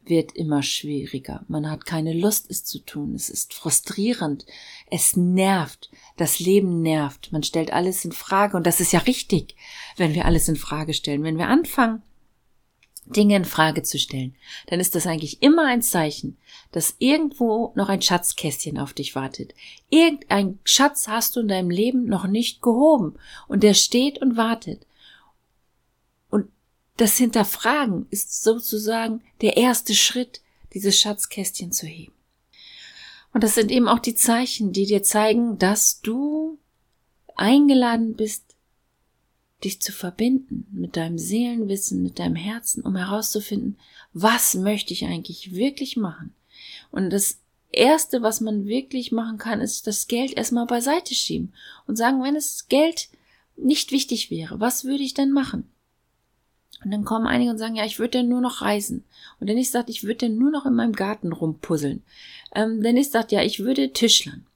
wird 0.04 0.32
immer 0.32 0.62
schwieriger. 0.62 1.44
Man 1.48 1.70
hat 1.70 1.86
keine 1.86 2.12
Lust, 2.12 2.50
es 2.50 2.64
zu 2.64 2.80
tun. 2.80 3.14
Es 3.14 3.30
ist 3.30 3.54
frustrierend. 3.54 4.44
Es 4.90 5.16
nervt. 5.16 5.90
Das 6.16 6.40
Leben 6.40 6.82
nervt. 6.82 7.30
Man 7.30 7.44
stellt 7.44 7.72
alles 7.72 8.04
in 8.04 8.12
Frage. 8.12 8.56
Und 8.56 8.66
das 8.66 8.80
ist 8.80 8.92
ja 8.92 8.98
richtig, 9.00 9.54
wenn 9.96 10.14
wir 10.14 10.24
alles 10.24 10.48
in 10.48 10.56
Frage 10.56 10.92
stellen. 10.92 11.22
Wenn 11.22 11.38
wir 11.38 11.46
anfangen, 11.46 12.02
Dinge 13.04 13.36
in 13.36 13.44
Frage 13.44 13.82
zu 13.82 13.98
stellen, 13.98 14.34
dann 14.68 14.80
ist 14.80 14.94
das 14.94 15.06
eigentlich 15.06 15.42
immer 15.42 15.66
ein 15.66 15.82
Zeichen, 15.82 16.38
dass 16.70 16.96
irgendwo 16.98 17.72
noch 17.74 17.88
ein 17.88 18.00
Schatzkästchen 18.00 18.78
auf 18.78 18.92
dich 18.92 19.14
wartet. 19.14 19.54
Irgendein 19.90 20.58
Schatz 20.64 21.08
hast 21.08 21.36
du 21.36 21.40
in 21.40 21.48
deinem 21.48 21.70
Leben 21.70 22.06
noch 22.06 22.26
nicht 22.26 22.62
gehoben 22.62 23.16
und 23.48 23.62
der 23.62 23.74
steht 23.74 24.22
und 24.22 24.36
wartet. 24.36 24.86
Das 26.96 27.16
Hinterfragen 27.16 28.06
ist 28.10 28.42
sozusagen 28.42 29.22
der 29.40 29.56
erste 29.56 29.94
Schritt, 29.94 30.42
dieses 30.74 30.98
Schatzkästchen 30.98 31.72
zu 31.72 31.86
heben. 31.86 32.12
Und 33.32 33.42
das 33.42 33.54
sind 33.54 33.70
eben 33.70 33.88
auch 33.88 33.98
die 33.98 34.14
Zeichen, 34.14 34.72
die 34.72 34.86
dir 34.86 35.02
zeigen, 35.02 35.58
dass 35.58 36.02
du 36.02 36.58
eingeladen 37.34 38.14
bist, 38.14 38.51
dich 39.64 39.80
zu 39.80 39.92
verbinden 39.92 40.66
mit 40.72 40.96
deinem 40.96 41.18
Seelenwissen, 41.18 42.02
mit 42.02 42.18
deinem 42.18 42.36
Herzen, 42.36 42.82
um 42.82 42.96
herauszufinden, 42.96 43.76
was 44.12 44.54
möchte 44.54 44.92
ich 44.92 45.04
eigentlich 45.04 45.54
wirklich 45.54 45.96
machen. 45.96 46.34
Und 46.90 47.10
das 47.10 47.38
Erste, 47.70 48.22
was 48.22 48.40
man 48.40 48.66
wirklich 48.66 49.12
machen 49.12 49.38
kann, 49.38 49.60
ist 49.60 49.86
das 49.86 50.06
Geld 50.06 50.36
erstmal 50.36 50.66
beiseite 50.66 51.14
schieben 51.14 51.54
und 51.86 51.96
sagen, 51.96 52.22
wenn 52.22 52.36
es 52.36 52.68
Geld 52.68 53.08
nicht 53.56 53.92
wichtig 53.92 54.30
wäre, 54.30 54.60
was 54.60 54.84
würde 54.84 55.02
ich 55.02 55.14
denn 55.14 55.32
machen? 55.32 55.70
Und 56.84 56.90
dann 56.90 57.04
kommen 57.04 57.26
einige 57.26 57.50
und 57.50 57.58
sagen, 57.58 57.76
ja, 57.76 57.84
ich 57.84 57.98
würde 57.98 58.18
denn 58.18 58.28
nur 58.28 58.40
noch 58.40 58.60
reisen. 58.60 59.04
Und 59.38 59.46
der 59.46 59.54
nächste 59.54 59.74
sagt, 59.74 59.90
ich 59.90 60.02
würde 60.02 60.26
denn 60.26 60.36
nur 60.36 60.50
noch 60.50 60.66
in 60.66 60.74
meinem 60.74 60.94
Garten 60.94 61.32
rumpuzzeln. 61.32 62.02
Ähm, 62.54 62.82
der 62.82 62.92
nächste 62.92 63.12
sagt, 63.12 63.32
ja, 63.32 63.42
ich 63.42 63.60
würde 63.60 63.92
Tischlern. 63.92 64.46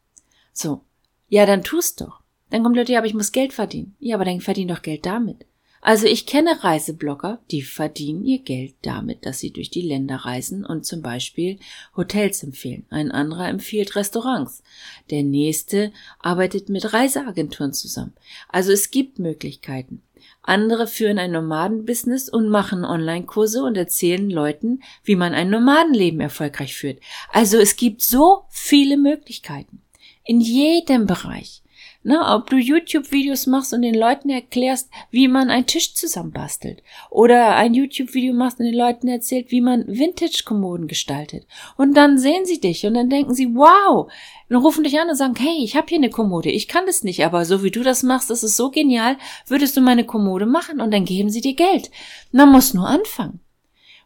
So. 0.53 0.81
Ja, 1.29 1.47
dann 1.47 1.63
tust 1.63 2.01
doch. 2.01 2.21
Dann 2.57 2.63
kommt 2.63 2.77
Leute, 2.77 2.93
ja, 2.93 3.01
aber 3.01 3.07
ich 3.07 3.13
muss 3.13 3.33
Geld 3.33 3.53
verdienen. 3.53 3.95
Ja, 4.01 4.17
aber 4.17 4.25
dann 4.25 4.41
verdien 4.41 4.69
doch 4.69 4.81
Geld 4.81 5.05
damit. 5.05 5.45
Also 5.83 6.07
ich 6.07 6.25
kenne 6.25 6.65
Reiseblogger, 6.65 7.39
die 7.51 7.61
verdienen 7.61 8.25
ihr 8.25 8.39
Geld 8.39 8.77
damit, 8.81 9.27
dass 9.27 9.41
sie 9.41 9.53
durch 9.53 9.69
die 9.69 9.83
Länder 9.83 10.17
reisen 10.17 10.65
und 10.65 10.87
zum 10.87 11.03
Beispiel 11.03 11.59
Hotels 11.99 12.43
empfehlen. 12.43 12.87
Ein 12.89 13.13
anderer 13.13 13.51
empfiehlt 13.51 13.95
Restaurants. 13.95 14.63
Der 15.11 15.23
nächste 15.23 15.93
arbeitet 16.19 16.71
mit 16.71 16.95
Reiseagenturen 16.95 17.75
zusammen. 17.75 18.15
Also 18.49 18.73
es 18.73 18.91
gibt 18.91 19.19
Möglichkeiten. 19.19 20.01
Andere 20.41 20.87
führen 20.87 21.19
ein 21.19 21.33
Nomadenbusiness 21.33 22.31
und 22.31 22.49
machen 22.49 22.87
Online-Kurse 22.87 23.65
und 23.65 23.77
erzählen 23.77 24.31
Leuten, 24.31 24.83
wie 25.05 25.17
man 25.17 25.35
ein 25.35 25.51
Nomadenleben 25.51 26.21
erfolgreich 26.21 26.75
führt. 26.75 27.01
Also 27.35 27.59
es 27.59 27.77
gibt 27.77 28.01
so 28.01 28.45
viele 28.49 28.97
Möglichkeiten. 28.97 29.83
In 30.25 30.41
jedem 30.41 31.07
Bereich. 31.07 31.63
Ne, 32.07 32.21
ob 32.25 32.49
du 32.51 32.57
YouTube-Videos 32.57 33.49
machst 33.49 33.75
und 33.75 33.83
den 33.83 33.97
Leuten 33.97 34.31
erklärst, 34.31 34.91
wie 35.11 35.27
man 35.27 35.51
einen 35.51 35.67
Tisch 35.67 35.93
zusammenbastelt. 35.95 36.85
Oder 37.11 37.57
ein 37.57 37.75
YouTube-Video 37.75 38.33
machst 38.33 38.61
und 38.61 38.67
den 38.67 38.77
Leuten 38.77 39.09
erzählt, 39.09 39.51
wie 39.51 39.61
man 39.61 39.85
Vintage-Kommoden 39.89 40.87
gestaltet. 40.87 41.49
Und 41.77 41.97
dann 41.97 42.17
sehen 42.17 42.47
sie 42.47 42.61
dich 42.61 42.87
und 42.87 42.95
dann 42.95 43.11
denken 43.11 43.35
sie, 43.35 43.53
wow, 43.57 44.09
dann 44.49 44.63
rufen 44.63 44.85
dich 44.85 45.01
an 45.01 45.09
und 45.09 45.17
sagen, 45.17 45.35
hey, 45.37 45.65
ich 45.65 45.75
habe 45.75 45.89
hier 45.89 45.99
eine 45.99 46.09
Kommode, 46.09 46.49
ich 46.49 46.69
kann 46.69 46.87
das 46.87 47.03
nicht, 47.03 47.25
aber 47.25 47.45
so 47.45 47.65
wie 47.65 47.73
du 47.73 47.83
das 47.83 48.05
machst, 48.05 48.31
das 48.31 48.45
ist 48.45 48.57
so 48.57 48.71
genial, 48.71 49.17
würdest 49.49 49.77
du 49.77 49.81
meine 49.81 50.05
Kommode 50.05 50.47
machen 50.47 50.81
und 50.81 50.93
dann 50.93 51.07
geben 51.07 51.31
sie 51.31 51.41
dir 51.41 51.57
Geld. 51.57 51.91
Man 52.31 52.53
muss 52.53 52.73
nur 52.73 52.87
anfangen. 52.87 53.41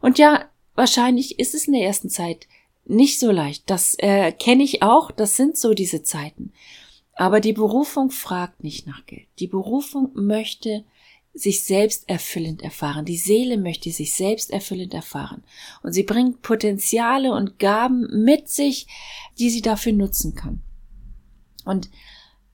Und 0.00 0.18
ja, 0.18 0.46
wahrscheinlich 0.74 1.38
ist 1.38 1.54
es 1.54 1.66
in 1.66 1.74
der 1.74 1.84
ersten 1.84 2.08
Zeit 2.08 2.46
nicht 2.86 3.20
so 3.20 3.30
leicht. 3.30 3.68
Das 3.68 3.94
äh, 3.98 4.32
kenne 4.32 4.62
ich 4.62 4.82
auch, 4.82 5.10
das 5.10 5.36
sind 5.36 5.58
so 5.58 5.74
diese 5.74 6.02
Zeiten. 6.02 6.54
Aber 7.20 7.40
die 7.40 7.52
Berufung 7.52 8.10
fragt 8.10 8.64
nicht 8.64 8.86
nach 8.86 9.04
Geld. 9.04 9.26
Die 9.40 9.46
Berufung 9.46 10.10
möchte 10.14 10.86
sich 11.34 11.64
selbst 11.64 12.08
erfüllend 12.08 12.62
erfahren. 12.62 13.04
Die 13.04 13.18
Seele 13.18 13.58
möchte 13.58 13.90
sich 13.90 14.14
selbst 14.14 14.50
erfüllend 14.50 14.94
erfahren. 14.94 15.44
Und 15.82 15.92
sie 15.92 16.02
bringt 16.02 16.40
Potenziale 16.40 17.34
und 17.34 17.58
Gaben 17.58 18.24
mit 18.24 18.48
sich, 18.48 18.86
die 19.38 19.50
sie 19.50 19.60
dafür 19.60 19.92
nutzen 19.92 20.34
kann. 20.34 20.62
Und 21.66 21.90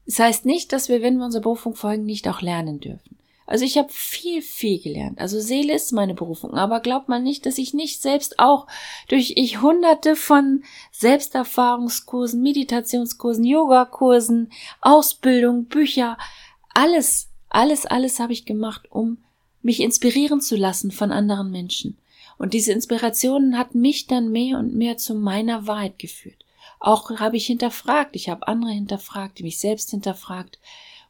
es 0.05 0.17
das 0.17 0.27
heißt 0.27 0.47
nicht, 0.47 0.73
dass 0.73 0.89
wir, 0.89 1.01
wenn 1.01 1.19
wir 1.19 1.27
unserer 1.27 1.43
Berufung 1.43 1.77
folgen, 1.77 2.05
nicht 2.05 2.27
auch 2.27 2.41
lernen 2.41 2.81
dürfen. 2.81 3.17
Also 3.47 3.65
ich 3.65 3.79
habe 3.79 3.89
viel, 3.93 4.43
viel 4.43 4.81
gelernt. 4.81 5.21
Also 5.21 5.39
Seele 5.39 5.75
ist 5.75 5.93
meine 5.93 6.15
Berufung, 6.15 6.55
aber 6.55 6.81
glaubt 6.81 7.09
man 7.09 7.23
nicht, 7.23 7.47
dass 7.47 7.59
ich 7.59 7.75
nicht 7.75 8.03
selbst 8.03 8.41
auch 8.41 8.67
durch 9.09 9.35
ich 9.37 9.63
hunderte 9.63 10.17
von 10.17 10.65
Selbsterfahrungskursen, 10.91 12.43
Meditationskursen, 12.43 13.45
Yogakursen, 13.45 14.51
Ausbildung, 14.81 15.67
Bücher, 15.67 16.19
alles, 16.75 17.29
alles, 17.49 17.87
alles 17.87 18.19
habe 18.19 18.33
ich 18.33 18.45
gemacht, 18.45 18.91
um 18.91 19.19
mich 19.63 19.81
inspirieren 19.81 20.41
zu 20.41 20.57
lassen 20.57 20.91
von 20.91 21.13
anderen 21.13 21.51
Menschen. 21.51 21.99
Und 22.39 22.53
diese 22.53 22.73
Inspirationen 22.73 23.57
hat 23.57 23.75
mich 23.75 24.07
dann 24.07 24.31
mehr 24.31 24.59
und 24.59 24.75
mehr 24.75 24.97
zu 24.97 25.15
meiner 25.15 25.67
Wahrheit 25.67 25.99
geführt. 25.99 26.45
Auch 26.81 27.11
habe 27.19 27.37
ich 27.37 27.47
hinterfragt, 27.47 28.17
ich 28.17 28.29
habe 28.29 28.47
andere 28.49 28.73
hinterfragt, 28.73 29.39
die 29.39 29.45
mich 29.45 29.59
selbst 29.59 29.91
hinterfragt. 29.91 30.59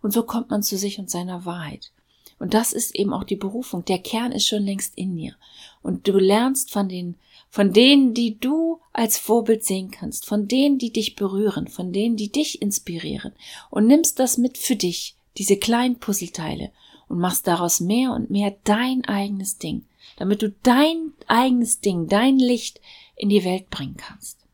Und 0.02 0.12
so 0.12 0.22
kommt 0.22 0.50
man 0.50 0.62
zu 0.62 0.76
sich 0.76 0.98
und 0.98 1.10
seiner 1.10 1.44
Wahrheit. 1.44 1.90
Und 2.38 2.54
das 2.54 2.72
ist 2.72 2.94
eben 2.94 3.12
auch 3.12 3.24
die 3.24 3.36
Berufung. 3.36 3.84
Der 3.84 3.98
Kern 3.98 4.32
ist 4.32 4.46
schon 4.46 4.62
längst 4.62 4.96
in 4.96 5.16
dir. 5.16 5.34
Und 5.82 6.06
du 6.06 6.18
lernst 6.18 6.70
von 6.70 6.88
den, 6.88 7.16
von 7.48 7.72
denen, 7.72 8.12
die 8.12 8.38
du 8.38 8.80
als 8.92 9.16
Vorbild 9.16 9.64
sehen 9.64 9.90
kannst, 9.90 10.26
von 10.26 10.46
denen, 10.48 10.78
die 10.78 10.92
dich 10.92 11.16
berühren, 11.16 11.68
von 11.68 11.92
denen, 11.92 12.16
die 12.16 12.30
dich 12.30 12.60
inspirieren 12.60 13.32
und 13.70 13.86
nimmst 13.86 14.18
das 14.18 14.36
mit 14.36 14.58
für 14.58 14.76
dich, 14.76 15.16
diese 15.38 15.56
kleinen 15.56 15.98
Puzzleteile 15.98 16.72
und 17.08 17.18
machst 17.18 17.46
daraus 17.46 17.80
mehr 17.80 18.12
und 18.12 18.30
mehr 18.30 18.56
dein 18.64 19.04
eigenes 19.04 19.58
Ding, 19.58 19.86
damit 20.16 20.42
du 20.42 20.50
dein 20.62 21.12
eigenes 21.26 21.80
Ding, 21.80 22.08
dein 22.08 22.38
Licht 22.38 22.80
in 23.16 23.28
die 23.28 23.44
Welt 23.44 23.70
bringen 23.70 23.96
kannst. 23.96 24.46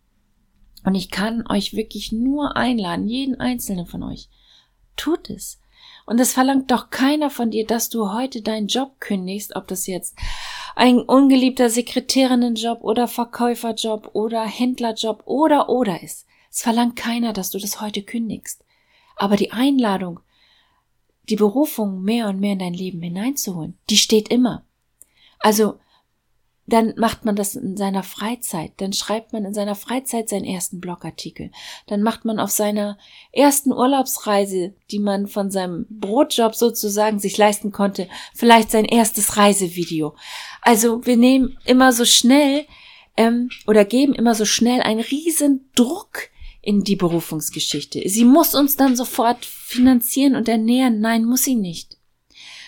Und 0.84 0.94
ich 0.94 1.10
kann 1.10 1.46
euch 1.48 1.74
wirklich 1.74 2.12
nur 2.12 2.56
einladen, 2.56 3.08
jeden 3.08 3.36
einzelnen 3.36 3.86
von 3.86 4.02
euch. 4.02 4.28
Tut 4.96 5.30
es. 5.30 5.58
Und 6.06 6.18
es 6.20 6.32
verlangt 6.32 6.70
doch 6.70 6.90
keiner 6.90 7.30
von 7.30 7.50
dir, 7.50 7.66
dass 7.66 7.88
du 7.88 8.12
heute 8.12 8.42
deinen 8.42 8.66
Job 8.66 9.00
kündigst, 9.00 9.54
ob 9.54 9.68
das 9.68 9.86
jetzt 9.86 10.16
ein 10.74 11.00
ungeliebter 11.00 11.70
Sekretärinnenjob 11.70 12.82
oder 12.82 13.08
Verkäuferjob 13.08 14.10
oder 14.14 14.44
Händlerjob 14.44 15.22
oder 15.26 15.68
oder 15.68 16.02
ist. 16.02 16.26
Es 16.50 16.62
verlangt 16.62 16.96
keiner, 16.96 17.32
dass 17.32 17.50
du 17.50 17.58
das 17.58 17.80
heute 17.80 18.02
kündigst. 18.02 18.64
Aber 19.16 19.36
die 19.36 19.52
Einladung, 19.52 20.20
die 21.28 21.36
Berufung 21.36 22.02
mehr 22.02 22.28
und 22.28 22.40
mehr 22.40 22.54
in 22.54 22.58
dein 22.58 22.74
Leben 22.74 23.00
hineinzuholen, 23.00 23.78
die 23.88 23.96
steht 23.96 24.28
immer. 24.28 24.64
Also 25.38 25.78
dann 26.66 26.94
macht 26.96 27.24
man 27.24 27.34
das 27.34 27.56
in 27.56 27.76
seiner 27.76 28.02
Freizeit, 28.02 28.72
dann 28.76 28.92
schreibt 28.92 29.32
man 29.32 29.44
in 29.44 29.54
seiner 29.54 29.74
Freizeit 29.74 30.28
seinen 30.28 30.44
ersten 30.44 30.80
Blogartikel, 30.80 31.50
dann 31.86 32.02
macht 32.02 32.24
man 32.24 32.38
auf 32.38 32.50
seiner 32.50 32.98
ersten 33.32 33.72
Urlaubsreise, 33.72 34.72
die 34.90 35.00
man 35.00 35.26
von 35.26 35.50
seinem 35.50 35.86
Brotjob 35.90 36.54
sozusagen 36.54 37.18
sich 37.18 37.36
leisten 37.36 37.72
konnte, 37.72 38.08
vielleicht 38.34 38.70
sein 38.70 38.84
erstes 38.84 39.36
Reisevideo. 39.36 40.14
Also 40.60 41.04
wir 41.04 41.16
nehmen 41.16 41.58
immer 41.64 41.92
so 41.92 42.04
schnell 42.04 42.66
ähm, 43.16 43.50
oder 43.66 43.84
geben 43.84 44.14
immer 44.14 44.34
so 44.34 44.44
schnell 44.44 44.80
einen 44.80 45.00
riesen 45.00 45.68
Druck 45.74 46.30
in 46.60 46.84
die 46.84 46.96
Berufungsgeschichte. 46.96 48.08
Sie 48.08 48.24
muss 48.24 48.54
uns 48.54 48.76
dann 48.76 48.94
sofort 48.94 49.44
finanzieren 49.44 50.36
und 50.36 50.48
ernähren. 50.48 51.00
Nein, 51.00 51.24
muss 51.24 51.42
sie 51.42 51.56
nicht. 51.56 51.98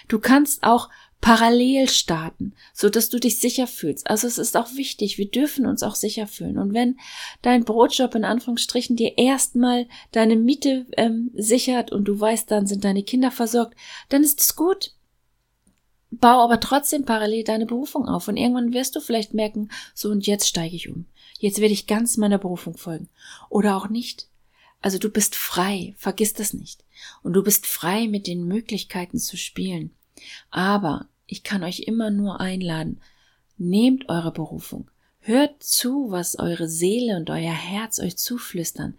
Du 0.09 0.19
kannst 0.19 0.65
auch 0.65 0.91
parallel 1.25 1.89
starten, 1.89 2.53
so 2.75 2.91
dass 2.91 3.09
du 3.09 3.19
dich 3.19 3.39
sicher 3.39 3.67
fühlst. 3.67 4.11
Also 4.11 4.27
es 4.27 4.37
ist 4.37 4.59
auch 4.59 4.75
wichtig, 4.75 5.17
wir 5.17 5.31
dürfen 5.31 5.65
uns 5.65 5.83
auch 5.83 5.95
sicher 5.95 6.27
fühlen. 6.27 6.59
Und 6.59 6.75
wenn 6.75 6.99
dein 7.41 7.65
Brotjob 7.65 8.15
in 8.15 8.27
Anführungsstrichen 8.27 8.95
dir 8.95 9.17
erstmal 9.17 9.89
deine 10.13 10.37
Miete 10.37 10.85
ähm, 10.99 11.31
sichert 11.33 11.93
und 11.93 12.05
du 12.05 12.21
weißt, 12.21 12.51
dann 12.51 12.67
sind 12.67 12.85
deine 12.85 13.03
Kinder 13.03 13.31
versorgt, 13.31 13.75
dann 14.11 14.23
ist 14.23 14.39
es 14.39 14.55
gut. 14.55 14.93
Bau 16.11 16.43
aber 16.43 16.61
trotzdem 16.61 17.07
parallel 17.07 17.43
deine 17.43 17.65
Berufung 17.65 18.07
auf 18.07 18.29
und 18.29 18.37
irgendwann 18.37 18.75
wirst 18.75 18.95
du 18.95 19.01
vielleicht 19.01 19.33
merken, 19.33 19.71
so 19.95 20.11
und 20.11 20.27
jetzt 20.27 20.47
steige 20.47 20.77
ich 20.77 20.91
um. 20.91 21.07
Jetzt 21.39 21.59
werde 21.59 21.73
ich 21.73 21.87
ganz 21.87 22.19
meiner 22.19 22.37
Berufung 22.37 22.77
folgen. 22.77 23.09
Oder 23.49 23.79
auch 23.79 23.89
nicht. 23.89 24.29
Also 24.83 24.99
du 24.99 25.09
bist 25.09 25.37
frei, 25.37 25.95
vergiss 25.97 26.35
das 26.35 26.53
nicht. 26.53 26.85
Und 27.23 27.33
du 27.33 27.43
bist 27.43 27.67
frei, 27.67 28.09
mit 28.09 28.27
den 28.27 28.47
Möglichkeiten 28.47 29.17
zu 29.17 29.39
spielen. 29.39 29.97
Aber 30.51 31.09
ich 31.27 31.43
kann 31.43 31.63
euch 31.65 31.81
immer 31.81 32.11
nur 32.11 32.41
einladen. 32.41 33.01
Nehmt 33.57 34.09
eure 34.09 34.33
Berufung. 34.33 34.91
Hört 35.21 35.63
zu, 35.63 36.11
was 36.11 36.39
eure 36.39 36.69
Seele 36.69 37.17
und 37.17 37.31
euer 37.31 37.53
Herz 37.53 37.99
euch 37.99 38.17
zuflüstern. 38.19 38.95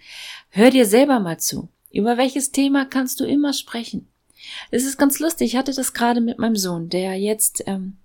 Hör 0.50 0.72
dir 0.72 0.86
selber 0.86 1.20
mal 1.20 1.40
zu. 1.40 1.70
Über 1.92 2.18
welches 2.18 2.52
Thema 2.52 2.86
kannst 2.86 3.20
du 3.20 3.26
immer 3.26 3.54
sprechen? 3.54 4.08
Es 4.72 4.86
ist 4.86 4.98
ganz 4.98 5.20
lustig. 5.20 5.54
Ich 5.54 5.56
hatte 5.56 5.74
das 5.74 5.94
gerade 5.94 6.22
mit 6.22 6.40
meinem 6.40 6.56
Sohn, 6.56 6.90
der 6.90 7.16
jetzt 7.16 7.64
ähm, 7.68 7.98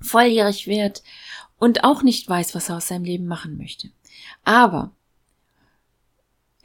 volljährig 0.00 0.66
wird 0.66 1.02
und 1.58 1.84
auch 1.84 2.02
nicht 2.02 2.28
weiß, 2.28 2.54
was 2.54 2.68
er 2.68 2.76
aus 2.76 2.88
seinem 2.88 3.04
Leben 3.04 3.26
machen 3.26 3.56
möchte. 3.56 3.90
Aber 4.44 4.92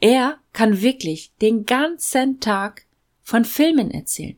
er 0.00 0.38
kann 0.52 0.82
wirklich 0.82 1.32
den 1.40 1.66
ganzen 1.66 2.40
Tag 2.40 2.84
von 3.22 3.44
Filmen 3.44 3.90
erzählen. 3.90 4.36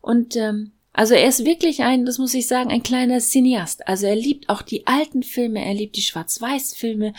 Und 0.00 0.36
ähm, 0.36 0.72
also 0.96 1.12
er 1.12 1.28
ist 1.28 1.44
wirklich 1.44 1.82
ein, 1.82 2.06
das 2.06 2.16
muss 2.16 2.32
ich 2.32 2.46
sagen, 2.46 2.70
ein 2.70 2.82
kleiner 2.82 3.18
Cineast. 3.18 3.86
Also 3.86 4.06
er 4.06 4.16
liebt 4.16 4.48
auch 4.48 4.62
die 4.62 4.86
alten 4.86 5.22
Filme, 5.22 5.62
er 5.62 5.74
liebt 5.74 5.94
die 5.96 6.02
Schwarz-Weiß-Filme. 6.02 7.12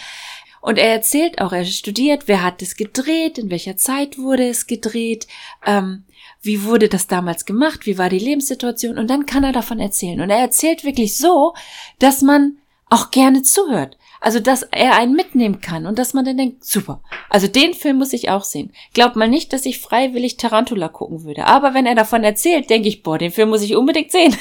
Und 0.61 0.79
er 0.79 0.91
erzählt 0.91 1.39
auch, 1.39 1.53
er 1.53 1.63
studiert, 1.63 2.23
wer 2.27 2.41
hat 2.41 2.63
es 2.63 2.75
gedreht, 2.75 3.37
in 3.37 3.51
welcher 3.51 3.77
Zeit 3.77 4.17
wurde 4.17 4.49
es 4.49 4.65
gedreht, 4.65 5.27
ähm, 5.63 6.05
wie 6.41 6.63
wurde 6.63 6.89
das 6.89 7.05
damals 7.05 7.45
gemacht, 7.45 7.85
wie 7.85 7.99
war 7.99 8.09
die 8.09 8.17
Lebenssituation 8.17 8.97
und 8.97 9.11
dann 9.11 9.27
kann 9.27 9.43
er 9.43 9.53
davon 9.53 9.79
erzählen. 9.79 10.21
Und 10.21 10.31
er 10.31 10.39
erzählt 10.39 10.83
wirklich 10.83 11.15
so, 11.15 11.53
dass 11.99 12.23
man 12.23 12.57
auch 12.89 13.11
gerne 13.11 13.43
zuhört. 13.43 13.95
Also, 14.19 14.39
dass 14.39 14.63
er 14.63 14.95
einen 14.95 15.13
mitnehmen 15.13 15.61
kann 15.61 15.85
und 15.85 15.99
dass 15.99 16.13
man 16.13 16.25
dann 16.25 16.37
denkt, 16.37 16.65
super. 16.65 17.01
Also, 17.29 17.47
den 17.47 17.73
Film 17.73 17.97
muss 17.97 18.13
ich 18.13 18.29
auch 18.29 18.43
sehen. 18.43 18.71
Glaubt 18.93 19.15
mal 19.15 19.27
nicht, 19.27 19.53
dass 19.53 19.65
ich 19.65 19.79
freiwillig 19.79 20.37
Tarantula 20.37 20.87
gucken 20.89 21.23
würde. 21.23 21.45
Aber 21.45 21.73
wenn 21.73 21.85
er 21.85 21.95
davon 21.95 22.23
erzählt, 22.23 22.69
denke 22.69 22.87
ich, 22.87 23.03
boah, 23.03 23.17
den 23.17 23.31
Film 23.31 23.49
muss 23.49 23.61
ich 23.61 23.75
unbedingt 23.75 24.11
sehen. 24.11 24.35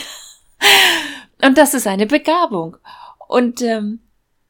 und 1.44 1.58
das 1.58 1.74
ist 1.74 1.86
eine 1.86 2.06
Begabung. 2.06 2.76
Und 3.28 3.62
ähm, 3.62 4.00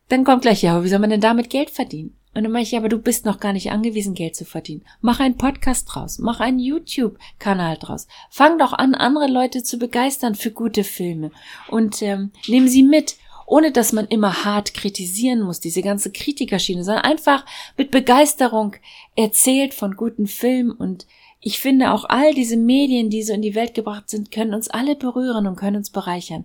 dann 0.09 0.25
kommt 0.25 0.43
gleich, 0.43 0.63
ja, 0.63 0.75
aber 0.75 0.85
wie 0.85 0.89
soll 0.89 1.01
man 1.01 1.11
denn 1.11 1.21
damit 1.21 1.51
Geld 1.51 1.71
verdienen? 1.71 2.17
Und 2.37 2.43
dann 2.43 2.53
mache 2.53 2.65
ich, 2.65 2.77
aber 2.77 2.91
du 2.91 2.99
bist 2.99 3.25
noch 3.25 3.41
gar 3.41 3.55
nicht 3.55 3.73
angewiesen, 3.73 4.13
Geld 4.13 4.37
zu 4.37 4.45
verdienen. 4.45 4.85
Mach 5.01 5.21
einen 5.21 5.39
Podcast 5.39 5.89
draus, 5.91 6.19
mach 6.19 6.39
einen 6.39 6.59
YouTube-Kanal 6.59 7.79
draus. 7.79 8.09
Fang 8.29 8.59
doch 8.59 8.75
an, 8.75 8.95
andere 8.95 9.27
Leute 9.27 9.63
zu 9.63 9.79
begeistern 9.79 10.35
für 10.35 10.51
gute 10.51 10.85
Filme 10.85 11.31
und 11.69 12.03
ähm, 12.03 12.33
nimm 12.47 12.69
sie 12.69 12.83
mit 12.83 13.17
ohne 13.47 13.73
dass 13.73 13.93
man 13.93 14.07
immer 14.07 14.45
hart 14.45 14.75
kritisieren 14.75 15.43
muss, 15.43 15.61
diese 15.61 15.83
ganze 15.83 16.11
Kritikerschiene, 16.11 16.85
sondern 16.85 17.05
einfach 17.05 17.47
mit 17.77 17.91
Begeisterung 17.91 18.75
erzählt 19.15 19.73
von 19.73 19.97
guten 19.97 20.27
Filmen 20.27 20.73
und 20.73 21.07
ich 21.41 21.61
finde 21.61 21.93
auch 21.93 22.05
all 22.09 22.35
diese 22.35 22.57
Medien, 22.57 23.09
die 23.09 23.23
so 23.23 23.33
in 23.33 23.43
die 23.43 23.55
Welt 23.55 23.75
gebracht 23.75 24.11
sind, 24.11 24.33
können 24.33 24.53
uns 24.53 24.69
alle 24.69 24.97
berühren 24.97 25.47
und 25.47 25.55
können 25.55 25.77
uns 25.77 25.91
bereichern. 25.91 26.45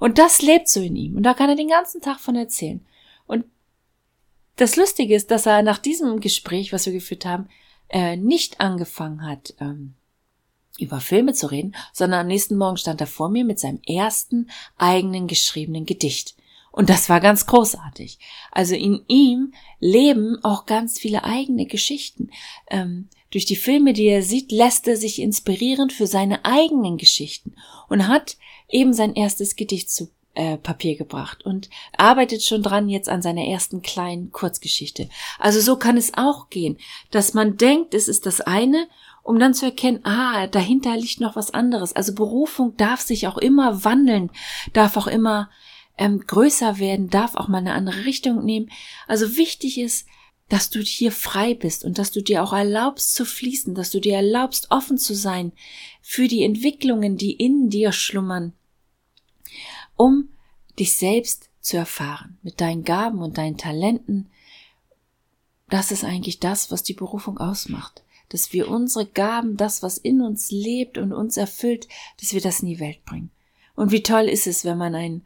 Und 0.00 0.18
das 0.18 0.42
lebt 0.42 0.68
so 0.68 0.80
in 0.80 0.96
ihm. 0.96 1.16
Und 1.16 1.22
da 1.22 1.34
kann 1.34 1.48
er 1.48 1.54
den 1.54 1.68
ganzen 1.68 2.00
Tag 2.00 2.18
von 2.18 2.34
erzählen. 2.34 2.84
Und 3.26 3.44
das 4.56 4.74
Lustige 4.74 5.14
ist, 5.14 5.30
dass 5.30 5.46
er 5.46 5.62
nach 5.62 5.78
diesem 5.78 6.18
Gespräch, 6.18 6.72
was 6.72 6.86
wir 6.86 6.92
geführt 6.92 7.26
haben, 7.26 7.48
äh, 7.90 8.16
nicht 8.16 8.60
angefangen 8.60 9.24
hat, 9.24 9.54
ähm, 9.60 9.94
über 10.80 11.00
Filme 11.00 11.32
zu 11.32 11.46
reden, 11.48 11.76
sondern 11.92 12.20
am 12.20 12.26
nächsten 12.26 12.56
Morgen 12.56 12.76
stand 12.76 13.00
er 13.00 13.06
vor 13.06 13.28
mir 13.28 13.44
mit 13.44 13.60
seinem 13.60 13.80
ersten 13.86 14.50
eigenen 14.76 15.28
geschriebenen 15.28 15.86
Gedicht. 15.86 16.34
Und 16.80 16.88
das 16.88 17.10
war 17.10 17.20
ganz 17.20 17.44
großartig. 17.44 18.18
Also 18.52 18.74
in 18.74 19.02
ihm 19.06 19.52
leben 19.80 20.42
auch 20.42 20.64
ganz 20.64 20.98
viele 20.98 21.24
eigene 21.24 21.66
Geschichten. 21.66 22.30
Ähm, 22.70 23.10
durch 23.30 23.44
die 23.44 23.56
Filme, 23.56 23.92
die 23.92 24.06
er 24.06 24.22
sieht, 24.22 24.50
lässt 24.50 24.88
er 24.88 24.96
sich 24.96 25.20
inspirieren 25.20 25.90
für 25.90 26.06
seine 26.06 26.42
eigenen 26.46 26.96
Geschichten 26.96 27.54
und 27.90 28.08
hat 28.08 28.38
eben 28.70 28.94
sein 28.94 29.14
erstes 29.14 29.56
Gedicht 29.56 29.90
zu 29.90 30.08
äh, 30.32 30.56
Papier 30.56 30.96
gebracht 30.96 31.44
und 31.44 31.68
arbeitet 31.98 32.42
schon 32.42 32.62
dran 32.62 32.88
jetzt 32.88 33.10
an 33.10 33.20
seiner 33.20 33.44
ersten 33.44 33.82
kleinen 33.82 34.32
Kurzgeschichte. 34.32 35.10
Also 35.38 35.60
so 35.60 35.76
kann 35.76 35.98
es 35.98 36.14
auch 36.14 36.48
gehen, 36.48 36.78
dass 37.10 37.34
man 37.34 37.58
denkt, 37.58 37.92
es 37.92 38.08
ist 38.08 38.24
das 38.24 38.40
eine 38.40 38.88
um 39.22 39.38
dann 39.38 39.54
zu 39.54 39.66
erkennen, 39.66 40.00
ah, 40.04 40.46
dahinter 40.46 40.96
liegt 40.96 41.20
noch 41.20 41.36
was 41.36 41.52
anderes. 41.52 41.94
Also 41.94 42.14
Berufung 42.14 42.76
darf 42.76 43.00
sich 43.00 43.26
auch 43.26 43.36
immer 43.36 43.84
wandeln, 43.84 44.30
darf 44.72 44.96
auch 44.96 45.06
immer 45.06 45.50
ähm, 46.00 46.26
größer 46.26 46.78
werden, 46.78 47.10
darf 47.10 47.36
auch 47.36 47.46
mal 47.46 47.58
eine 47.58 47.74
andere 47.74 48.04
Richtung 48.04 48.44
nehmen. 48.44 48.70
Also 49.06 49.36
wichtig 49.36 49.78
ist, 49.78 50.06
dass 50.48 50.70
du 50.70 50.80
hier 50.80 51.12
frei 51.12 51.54
bist 51.54 51.84
und 51.84 51.98
dass 51.98 52.10
du 52.10 52.22
dir 52.22 52.42
auch 52.42 52.52
erlaubst 52.52 53.14
zu 53.14 53.24
fließen, 53.24 53.76
dass 53.76 53.90
du 53.90 54.00
dir 54.00 54.16
erlaubst 54.16 54.72
offen 54.72 54.98
zu 54.98 55.14
sein 55.14 55.52
für 56.02 56.26
die 56.26 56.42
Entwicklungen, 56.42 57.16
die 57.16 57.32
in 57.32 57.70
dir 57.70 57.92
schlummern, 57.92 58.52
um 59.94 60.30
dich 60.78 60.96
selbst 60.96 61.50
zu 61.60 61.76
erfahren 61.76 62.38
mit 62.42 62.60
deinen 62.60 62.82
Gaben 62.82 63.22
und 63.22 63.38
deinen 63.38 63.58
Talenten. 63.58 64.30
Das 65.68 65.92
ist 65.92 66.02
eigentlich 66.02 66.40
das, 66.40 66.72
was 66.72 66.82
die 66.82 66.94
Berufung 66.94 67.38
ausmacht 67.38 68.02
dass 68.30 68.52
wir 68.52 68.68
unsere 68.68 69.06
Gaben, 69.06 69.56
das, 69.56 69.82
was 69.82 69.98
in 69.98 70.22
uns 70.22 70.52
lebt 70.52 70.98
und 70.98 71.12
uns 71.12 71.36
erfüllt, 71.36 71.88
dass 72.20 72.32
wir 72.32 72.40
das 72.40 72.60
in 72.60 72.68
die 72.68 72.78
Welt 72.78 73.04
bringen. 73.04 73.30
Und 73.74 73.92
wie 73.92 74.02
toll 74.02 74.28
ist 74.28 74.46
es, 74.46 74.64
wenn 74.64 74.78
man 74.78 74.94
ein 74.94 75.22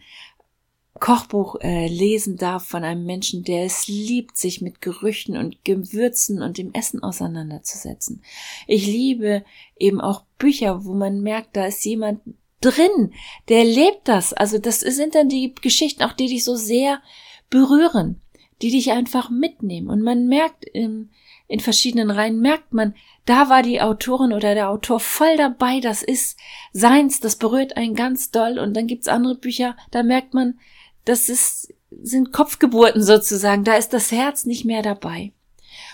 Kochbuch 1.01 1.57
äh, 1.61 1.89
lesen 1.89 2.37
darf 2.37 2.67
von 2.67 2.85
einem 2.85 3.05
Menschen, 3.05 3.43
der 3.43 3.65
es 3.65 3.89
liebt, 3.89 4.37
sich 4.37 4.61
mit 4.61 4.81
Gerüchen 4.81 5.37
und 5.37 5.65
Gewürzen 5.65 6.41
und 6.41 6.57
dem 6.57 6.73
Essen 6.73 7.03
auseinanderzusetzen. 7.03 8.23
Ich 8.67 8.87
liebe 8.87 9.45
eben 9.79 10.01
auch 10.01 10.23
Bücher, 10.39 10.85
wo 10.85 10.95
man 10.95 11.21
merkt, 11.21 11.57
da 11.57 11.67
ist 11.67 11.85
jemand 11.85 12.21
drin, 12.61 13.13
der 13.49 13.65
lebt 13.65 14.09
das. 14.09 14.33
Also 14.33 14.59
das 14.59 14.81
sind 14.81 15.15
dann 15.15 15.29
die 15.29 15.55
Geschichten 15.55 16.03
auch, 16.05 16.13
die 16.13 16.29
dich 16.29 16.45
so 16.45 16.55
sehr 16.55 17.03
berühren, 17.51 18.21
die 18.63 18.71
dich 18.71 18.93
einfach 18.93 19.31
mitnehmen. 19.31 19.91
Und 19.91 20.01
man 20.01 20.29
merkt 20.29 20.65
im, 20.65 21.11
in 21.49 21.61
verschiedenen 21.61 22.11
Reihen 22.11 22.41
merkt 22.41 22.73
man, 22.73 22.95
da 23.27 23.49
war 23.49 23.63
die 23.63 23.81
Autorin 23.81 24.33
oder 24.33 24.55
der 24.55 24.71
Autor 24.71 25.01
voll 25.01 25.37
dabei, 25.37 25.81
das 25.81 26.03
ist 26.03 26.39
seins, 26.73 27.21
das 27.21 27.37
berührt 27.37 27.77
einen 27.77 27.95
ganz 27.95 28.31
doll 28.31 28.59
und 28.59 28.75
dann 28.75 28.87
gibt's 28.87 29.09
andere 29.09 29.35
Bücher, 29.35 29.77
da 29.91 30.03
merkt 30.03 30.35
man, 30.35 30.59
das 31.05 31.29
ist, 31.29 31.73
sind 31.91 32.33
Kopfgeburten 32.33 33.03
sozusagen, 33.03 33.65
da 33.65 33.75
ist 33.77 33.93
das 33.93 34.11
Herz 34.13 34.45
nicht 34.45 34.65
mehr 34.65 34.83
dabei. 34.83 35.33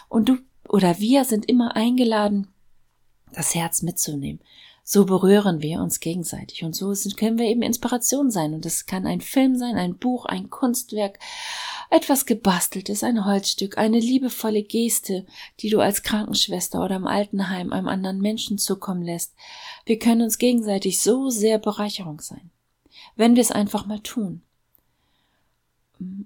Und 0.08 0.28
du 0.28 0.38
oder 0.70 1.00
wir 1.00 1.24
sind 1.24 1.48
immer 1.48 1.74
eingeladen, 1.74 2.46
das 3.32 3.54
Herz 3.54 3.82
mitzunehmen. 3.82 4.40
So 4.84 5.04
berühren 5.04 5.62
wir 5.62 5.80
uns 5.80 6.00
gegenseitig 6.00 6.64
und 6.64 6.74
so 6.74 6.92
können 7.16 7.38
wir 7.38 7.46
eben 7.46 7.62
Inspiration 7.62 8.30
sein. 8.30 8.54
Und 8.54 8.64
das 8.64 8.86
kann 8.86 9.06
ein 9.06 9.20
Film 9.20 9.56
sein, 9.56 9.76
ein 9.76 9.96
Buch, 9.96 10.26
ein 10.26 10.48
Kunstwerk, 10.48 11.18
etwas 11.90 12.24
gebasteltes, 12.24 13.04
ein 13.04 13.24
Holzstück, 13.24 13.78
eine 13.78 13.98
liebevolle 13.98 14.62
Geste, 14.62 15.26
die 15.60 15.70
du 15.70 15.80
als 15.80 16.02
Krankenschwester 16.02 16.82
oder 16.84 16.96
im 16.96 17.06
Altenheim 17.06 17.72
einem 17.72 17.88
anderen 17.88 18.20
Menschen 18.20 18.58
zukommen 18.58 19.02
lässt. 19.02 19.34
Wir 19.86 19.98
können 19.98 20.22
uns 20.22 20.38
gegenseitig 20.38 21.00
so 21.00 21.30
sehr 21.30 21.58
Bereicherung 21.58 22.20
sein, 22.20 22.50
wenn 23.16 23.34
wir 23.34 23.42
es 23.42 23.52
einfach 23.52 23.86
mal 23.86 24.00
tun. 24.00 24.42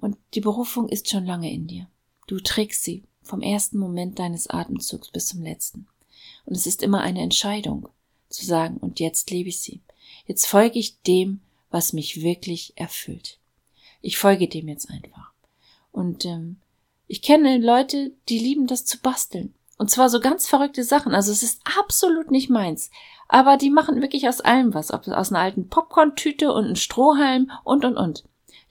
Und 0.00 0.16
die 0.34 0.40
Berufung 0.40 0.88
ist 0.88 1.10
schon 1.10 1.26
lange 1.26 1.52
in 1.52 1.66
dir. 1.66 1.88
Du 2.26 2.38
trägst 2.40 2.84
sie 2.84 3.02
vom 3.22 3.40
ersten 3.40 3.78
Moment 3.78 4.18
deines 4.18 4.48
Atemzugs 4.48 5.10
bis 5.10 5.28
zum 5.28 5.42
letzten. 5.42 5.86
Und 6.44 6.56
es 6.56 6.66
ist 6.66 6.82
immer 6.82 7.00
eine 7.00 7.22
Entscheidung, 7.22 7.88
zu 8.28 8.44
sagen, 8.44 8.76
und 8.78 9.00
jetzt 9.00 9.30
lebe 9.30 9.48
ich 9.48 9.60
sie. 9.60 9.80
Jetzt 10.26 10.46
folge 10.46 10.78
ich 10.78 11.00
dem, 11.02 11.40
was 11.70 11.92
mich 11.92 12.22
wirklich 12.22 12.72
erfüllt. 12.76 13.38
Ich 14.00 14.18
folge 14.18 14.48
dem 14.48 14.68
jetzt 14.68 14.90
einfach. 14.90 15.32
Und 15.92 16.24
ähm, 16.24 16.56
ich 17.06 17.22
kenne 17.22 17.58
Leute, 17.58 18.12
die 18.28 18.38
lieben 18.38 18.66
das 18.66 18.84
zu 18.84 18.98
basteln. 18.98 19.54
Und 19.76 19.90
zwar 19.90 20.08
so 20.08 20.20
ganz 20.20 20.46
verrückte 20.46 20.84
Sachen. 20.84 21.14
Also 21.14 21.32
es 21.32 21.42
ist 21.42 21.60
absolut 21.78 22.30
nicht 22.30 22.50
meins. 22.50 22.90
Aber 23.28 23.56
die 23.56 23.70
machen 23.70 24.00
wirklich 24.00 24.28
aus 24.28 24.40
allem 24.40 24.74
was. 24.74 24.92
Ob 24.92 25.06
aus 25.08 25.30
einer 25.30 25.40
alten 25.40 25.68
Popcorn-Tüte 25.68 26.52
und 26.52 26.64
einem 26.64 26.76
Strohhalm 26.76 27.50
und 27.64 27.84
und 27.84 27.96
und. 27.96 28.24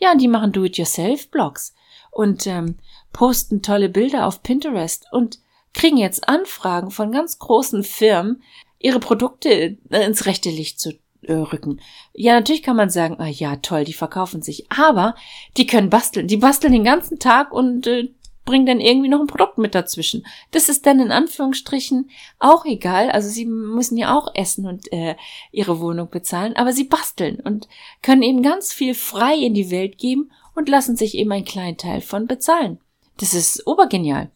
Ja, 0.03 0.11
und 0.11 0.19
die 0.19 0.27
machen 0.27 0.51
Do-it-yourself-Blogs 0.51 1.73
und 2.11 2.45
ähm, 2.45 2.75
posten 3.13 3.61
tolle 3.61 3.87
Bilder 3.87 4.27
auf 4.27 4.43
Pinterest 4.43 5.05
und 5.13 5.39
kriegen 5.73 5.95
jetzt 5.95 6.27
Anfragen 6.27 6.91
von 6.91 7.13
ganz 7.13 7.39
großen 7.39 7.85
Firmen, 7.85 8.43
ihre 8.79 8.99
Produkte 8.99 9.77
äh, 9.91 10.05
ins 10.05 10.25
rechte 10.25 10.49
Licht 10.49 10.81
zu 10.81 10.91
äh, 11.21 11.31
rücken. 11.31 11.79
Ja, 12.11 12.33
natürlich 12.33 12.63
kann 12.63 12.75
man 12.75 12.89
sagen, 12.89 13.15
ah 13.17 13.29
ja, 13.29 13.55
toll, 13.55 13.85
die 13.85 13.93
verkaufen 13.93 14.41
sich, 14.41 14.69
aber 14.69 15.15
die 15.55 15.67
können 15.67 15.89
basteln. 15.89 16.27
Die 16.27 16.35
basteln 16.35 16.73
den 16.73 16.83
ganzen 16.83 17.17
Tag 17.17 17.53
und 17.53 17.87
äh, 17.87 18.13
bringen 18.45 18.65
dann 18.65 18.81
irgendwie 18.81 19.09
noch 19.09 19.21
ein 19.21 19.27
Produkt 19.27 19.57
mit 19.57 19.73
dazwischen. 19.73 20.25
Das 20.51 20.69
ist 20.69 20.85
dann 20.85 20.99
in 20.99 21.11
Anführungsstrichen 21.11 22.09
auch 22.39 22.65
egal. 22.65 23.09
Also 23.09 23.29
sie 23.29 23.45
müssen 23.45 23.97
ja 23.97 24.17
auch 24.17 24.33
essen 24.35 24.67
und 24.67 24.91
äh, 24.91 25.15
ihre 25.51 25.79
Wohnung 25.79 26.09
bezahlen, 26.09 26.55
aber 26.55 26.73
sie 26.73 26.83
basteln 26.83 27.39
und 27.39 27.67
können 28.01 28.23
eben 28.23 28.43
ganz 28.43 28.73
viel 28.73 28.95
frei 28.95 29.35
in 29.35 29.53
die 29.53 29.71
Welt 29.71 29.97
geben 29.97 30.31
und 30.55 30.69
lassen 30.69 30.97
sich 30.97 31.15
eben 31.15 31.31
einen 31.31 31.45
kleinen 31.45 31.77
Teil 31.77 32.01
von 32.01 32.27
bezahlen. 32.27 32.79
Das 33.17 33.33
ist 33.33 33.65
obergenial. 33.65 34.29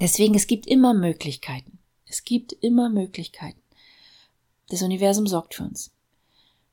Deswegen, 0.00 0.34
es 0.34 0.46
gibt 0.46 0.66
immer 0.66 0.94
Möglichkeiten. 0.94 1.78
Es 2.06 2.24
gibt 2.24 2.52
immer 2.52 2.88
Möglichkeiten. 2.88 3.60
Das 4.68 4.82
Universum 4.82 5.26
sorgt 5.26 5.54
für 5.54 5.64
uns. 5.64 5.92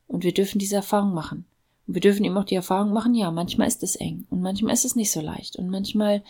Und 0.06 0.24
wir 0.24 0.32
dürfen 0.32 0.58
diese 0.58 0.76
Erfahrung 0.76 1.14
machen. 1.14 1.44
Und 1.86 1.94
wir 1.94 2.00
dürfen 2.00 2.24
eben 2.24 2.36
auch 2.36 2.44
die 2.44 2.54
Erfahrung 2.54 2.92
machen, 2.92 3.14
ja, 3.14 3.30
manchmal 3.30 3.68
ist 3.68 3.82
es 3.82 3.96
eng 3.96 4.26
und 4.30 4.42
manchmal 4.42 4.74
ist 4.74 4.84
es 4.84 4.94
nicht 4.94 5.10
so 5.10 5.20
leicht 5.22 5.56
und 5.56 5.70
manchmal 5.70 6.22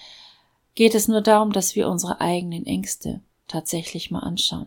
geht 0.78 0.94
es 0.94 1.08
nur 1.08 1.22
darum, 1.22 1.50
dass 1.50 1.74
wir 1.74 1.88
unsere 1.88 2.20
eigenen 2.20 2.64
Ängste 2.64 3.20
tatsächlich 3.48 4.12
mal 4.12 4.20
anschauen 4.20 4.66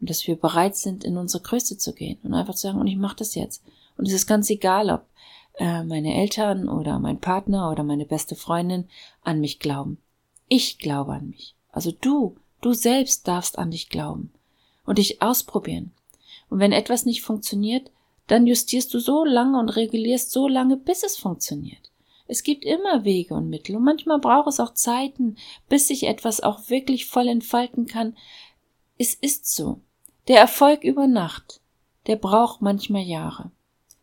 und 0.00 0.10
dass 0.10 0.26
wir 0.26 0.34
bereit 0.34 0.74
sind, 0.74 1.04
in 1.04 1.16
unsere 1.16 1.44
Größe 1.44 1.78
zu 1.78 1.94
gehen 1.94 2.18
und 2.24 2.34
einfach 2.34 2.56
zu 2.56 2.62
sagen, 2.62 2.80
und 2.80 2.88
ich 2.88 2.96
mache 2.96 3.14
das 3.14 3.36
jetzt. 3.36 3.62
Und 3.96 4.08
es 4.08 4.12
ist 4.12 4.26
ganz 4.26 4.50
egal, 4.50 4.90
ob 4.90 5.06
äh, 5.60 5.84
meine 5.84 6.12
Eltern 6.16 6.68
oder 6.68 6.98
mein 6.98 7.20
Partner 7.20 7.70
oder 7.70 7.84
meine 7.84 8.04
beste 8.04 8.34
Freundin 8.34 8.88
an 9.22 9.38
mich 9.38 9.60
glauben. 9.60 9.98
Ich 10.48 10.80
glaube 10.80 11.12
an 11.12 11.30
mich. 11.30 11.54
Also 11.70 11.92
du, 11.92 12.34
du 12.60 12.72
selbst 12.72 13.28
darfst 13.28 13.56
an 13.56 13.70
dich 13.70 13.90
glauben 13.90 14.32
und 14.84 14.98
dich 14.98 15.22
ausprobieren. 15.22 15.92
Und 16.50 16.58
wenn 16.58 16.72
etwas 16.72 17.06
nicht 17.06 17.22
funktioniert, 17.22 17.92
dann 18.26 18.48
justierst 18.48 18.92
du 18.92 18.98
so 18.98 19.24
lange 19.24 19.60
und 19.60 19.68
regulierst 19.68 20.32
so 20.32 20.48
lange, 20.48 20.76
bis 20.76 21.04
es 21.04 21.16
funktioniert. 21.16 21.92
Es 22.26 22.42
gibt 22.42 22.64
immer 22.64 23.04
Wege 23.04 23.34
und 23.34 23.50
Mittel 23.50 23.76
und 23.76 23.84
manchmal 23.84 24.18
braucht 24.18 24.48
es 24.48 24.60
auch 24.60 24.72
Zeiten, 24.74 25.36
bis 25.68 25.88
sich 25.88 26.04
etwas 26.04 26.40
auch 26.40 26.70
wirklich 26.70 27.06
voll 27.06 27.28
entfalten 27.28 27.86
kann. 27.86 28.16
Es 28.98 29.14
ist 29.14 29.54
so. 29.54 29.80
Der 30.28 30.38
Erfolg 30.38 30.84
über 30.84 31.06
Nacht, 31.06 31.60
der 32.06 32.16
braucht 32.16 32.62
manchmal 32.62 33.02
Jahre. 33.02 33.50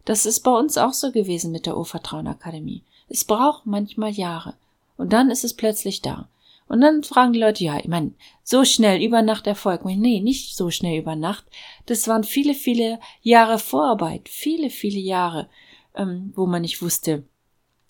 Das 0.05 0.25
ist 0.25 0.41
bei 0.41 0.51
uns 0.51 0.77
auch 0.77 0.93
so 0.93 1.11
gewesen 1.11 1.51
mit 1.51 1.65
der 1.65 1.77
Urvertrauen 1.77 2.27
Akademie. 2.27 2.83
Es 3.09 3.25
braucht 3.25 3.65
manchmal 3.65 4.11
Jahre. 4.11 4.55
Und 4.97 5.13
dann 5.13 5.31
ist 5.31 5.43
es 5.43 5.55
plötzlich 5.55 6.01
da. 6.01 6.29
Und 6.67 6.81
dann 6.81 7.03
fragen 7.03 7.33
die 7.33 7.39
Leute, 7.39 7.63
ja, 7.63 7.77
ich 7.79 7.87
meine, 7.87 8.13
so 8.43 8.63
schnell 8.63 9.01
über 9.01 9.21
Nacht 9.21 9.45
Erfolg. 9.47 9.83
Nee, 9.83 10.21
nicht 10.21 10.55
so 10.55 10.71
schnell 10.71 10.99
über 10.99 11.15
Nacht. 11.15 11.45
Das 11.87 12.07
waren 12.07 12.23
viele, 12.23 12.53
viele 12.53 12.99
Jahre 13.21 13.59
Vorarbeit. 13.59 14.29
Viele, 14.29 14.69
viele 14.69 14.99
Jahre, 14.99 15.49
ähm, 15.95 16.31
wo 16.35 16.45
man 16.45 16.61
nicht 16.61 16.81
wusste, 16.81 17.25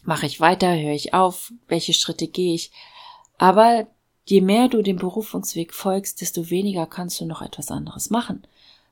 Mache 0.04 0.26
ich 0.26 0.40
weiter? 0.40 0.76
Höre 0.76 0.94
ich 0.94 1.14
auf? 1.14 1.54
Welche 1.68 1.94
Schritte 1.94 2.28
gehe 2.28 2.56
ich? 2.56 2.72
Aber 3.38 3.88
je 4.26 4.42
mehr 4.42 4.68
du 4.68 4.82
dem 4.82 4.98
Berufungsweg 4.98 5.74
folgst, 5.74 6.22
desto 6.22 6.50
weniger 6.50 6.86
kannst 6.86 7.20
du 7.20 7.26
noch 7.26 7.42
etwas 7.42 7.70
anderes 7.70 8.10
machen. 8.10 8.44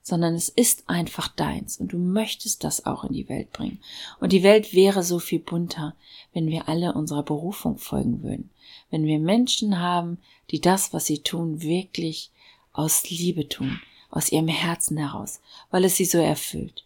Sondern 0.02 0.34
es 0.34 0.50
ist 0.50 0.90
einfach 0.90 1.28
deins 1.28 1.78
und 1.78 1.92
du 1.92 1.98
möchtest 1.98 2.64
das 2.64 2.86
auch 2.86 3.04
in 3.04 3.14
die 3.14 3.28
Welt 3.28 3.52
bringen. 3.52 3.80
Und 4.20 4.32
die 4.32 4.44
Welt 4.44 4.74
wäre 4.74 5.04
so 5.04 5.20
viel 5.20 5.40
bunter, 5.40 5.94
wenn 6.34 6.48
wir 6.48 6.70
alle 6.70 6.94
unserer 6.94 7.24
Berufung 7.24 7.78
folgen 7.78 8.24
würden. 8.24 8.50
Wenn 8.90 9.06
wir 9.06 9.20
Menschen 9.20 9.80
haben, 9.80 10.20
die 10.52 10.62
das, 10.62 10.94
was 10.94 11.06
sie 11.06 11.20
tun, 11.20 11.62
wirklich 11.62 12.32
aus 12.72 13.10
Liebe 13.10 13.50
tun, 13.50 13.80
aus 14.10 14.32
ihrem 14.32 14.48
Herzen 14.48 14.98
heraus, 14.98 15.42
weil 15.70 15.84
es 15.84 15.98
sie 15.98 16.06
so 16.06 16.18
erfüllt. 16.18 16.86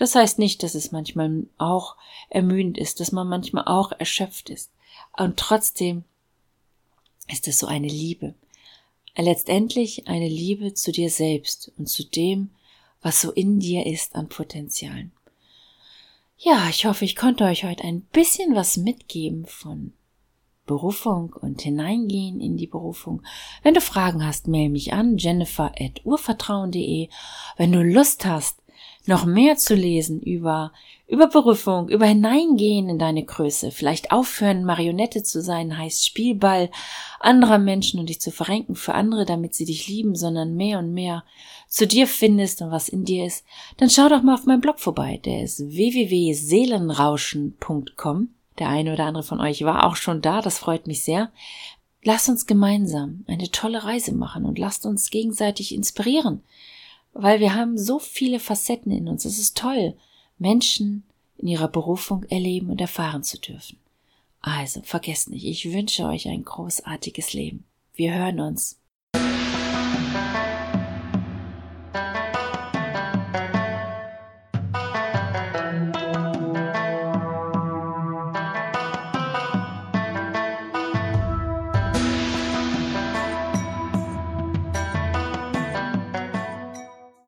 Das 0.00 0.14
heißt 0.14 0.38
nicht, 0.38 0.62
dass 0.62 0.74
es 0.74 0.92
manchmal 0.92 1.44
auch 1.58 1.94
ermüdend 2.30 2.78
ist, 2.78 3.00
dass 3.00 3.12
man 3.12 3.28
manchmal 3.28 3.64
auch 3.66 3.92
erschöpft 3.92 4.48
ist. 4.48 4.70
Und 5.14 5.36
trotzdem 5.36 6.04
ist 7.28 7.46
es 7.48 7.58
so 7.58 7.66
eine 7.66 7.88
Liebe. 7.88 8.34
Letztendlich 9.14 10.08
eine 10.08 10.26
Liebe 10.26 10.72
zu 10.72 10.90
dir 10.90 11.10
selbst 11.10 11.70
und 11.76 11.86
zu 11.86 12.02
dem, 12.04 12.48
was 13.02 13.20
so 13.20 13.30
in 13.30 13.60
dir 13.60 13.84
ist 13.84 14.14
an 14.14 14.30
Potenzialen. 14.30 15.12
Ja, 16.38 16.70
ich 16.70 16.86
hoffe, 16.86 17.04
ich 17.04 17.14
konnte 17.14 17.44
euch 17.44 17.64
heute 17.64 17.84
ein 17.84 18.00
bisschen 18.00 18.54
was 18.54 18.78
mitgeben 18.78 19.44
von 19.44 19.92
Berufung 20.70 21.32
und 21.32 21.60
hineingehen 21.62 22.40
in 22.40 22.56
die 22.56 22.68
Berufung. 22.68 23.22
Wenn 23.64 23.74
du 23.74 23.80
Fragen 23.80 24.24
hast, 24.24 24.46
mail 24.46 24.68
mich 24.68 24.92
an 24.92 25.18
jennifer.urvertrauen.de. 25.18 27.08
Wenn 27.56 27.72
du 27.72 27.82
Lust 27.82 28.24
hast, 28.24 28.59
noch 29.06 29.24
mehr 29.24 29.56
zu 29.56 29.74
lesen 29.74 30.20
über, 30.20 30.72
über 31.06 31.26
Berufung, 31.26 31.88
über 31.88 32.04
Hineingehen 32.06 32.86
in 32.88 32.98
deine 32.98 33.24
Größe, 33.24 33.70
vielleicht 33.70 34.10
aufhören, 34.12 34.64
Marionette 34.64 35.22
zu 35.22 35.40
sein, 35.40 35.78
heißt 35.78 36.06
Spielball 36.06 36.70
anderer 37.18 37.56
Menschen 37.58 37.98
und 37.98 38.10
dich 38.10 38.20
zu 38.20 38.30
verrenken 38.30 38.76
für 38.76 38.92
andere, 38.94 39.24
damit 39.24 39.54
sie 39.54 39.64
dich 39.64 39.88
lieben, 39.88 40.16
sondern 40.16 40.54
mehr 40.54 40.78
und 40.78 40.92
mehr 40.92 41.24
zu 41.68 41.86
dir 41.86 42.06
findest 42.06 42.60
und 42.62 42.70
was 42.70 42.88
in 42.88 43.04
dir 43.04 43.26
ist, 43.26 43.44
dann 43.78 43.90
schau 43.90 44.08
doch 44.08 44.22
mal 44.22 44.34
auf 44.34 44.46
meinem 44.46 44.60
Blog 44.60 44.78
vorbei. 44.80 45.20
Der 45.24 45.42
ist 45.42 45.60
www.seelenrauschen.com. 45.60 48.28
Der 48.58 48.68
eine 48.68 48.92
oder 48.92 49.06
andere 49.06 49.24
von 49.24 49.40
euch 49.40 49.64
war 49.64 49.86
auch 49.86 49.96
schon 49.96 50.20
da, 50.20 50.42
das 50.42 50.58
freut 50.58 50.86
mich 50.86 51.02
sehr. 51.04 51.32
Lasst 52.02 52.28
uns 52.28 52.46
gemeinsam 52.46 53.24
eine 53.26 53.50
tolle 53.50 53.84
Reise 53.84 54.14
machen 54.14 54.44
und 54.44 54.58
lasst 54.58 54.84
uns 54.84 55.08
gegenseitig 55.10 55.74
inspirieren 55.74 56.42
weil 57.12 57.40
wir 57.40 57.54
haben 57.54 57.78
so 57.78 57.98
viele 57.98 58.40
Facetten 58.40 58.92
in 58.92 59.08
uns. 59.08 59.24
Es 59.24 59.38
ist 59.38 59.56
toll, 59.56 59.96
Menschen 60.38 61.04
in 61.36 61.48
ihrer 61.48 61.68
Berufung 61.68 62.24
erleben 62.24 62.70
und 62.70 62.80
erfahren 62.80 63.22
zu 63.22 63.38
dürfen. 63.38 63.78
Also, 64.40 64.80
vergesst 64.82 65.28
nicht, 65.28 65.44
ich 65.44 65.72
wünsche 65.72 66.06
euch 66.06 66.28
ein 66.28 66.44
großartiges 66.44 67.34
Leben. 67.34 67.64
Wir 67.94 68.14
hören 68.14 68.40
uns. 68.40 68.78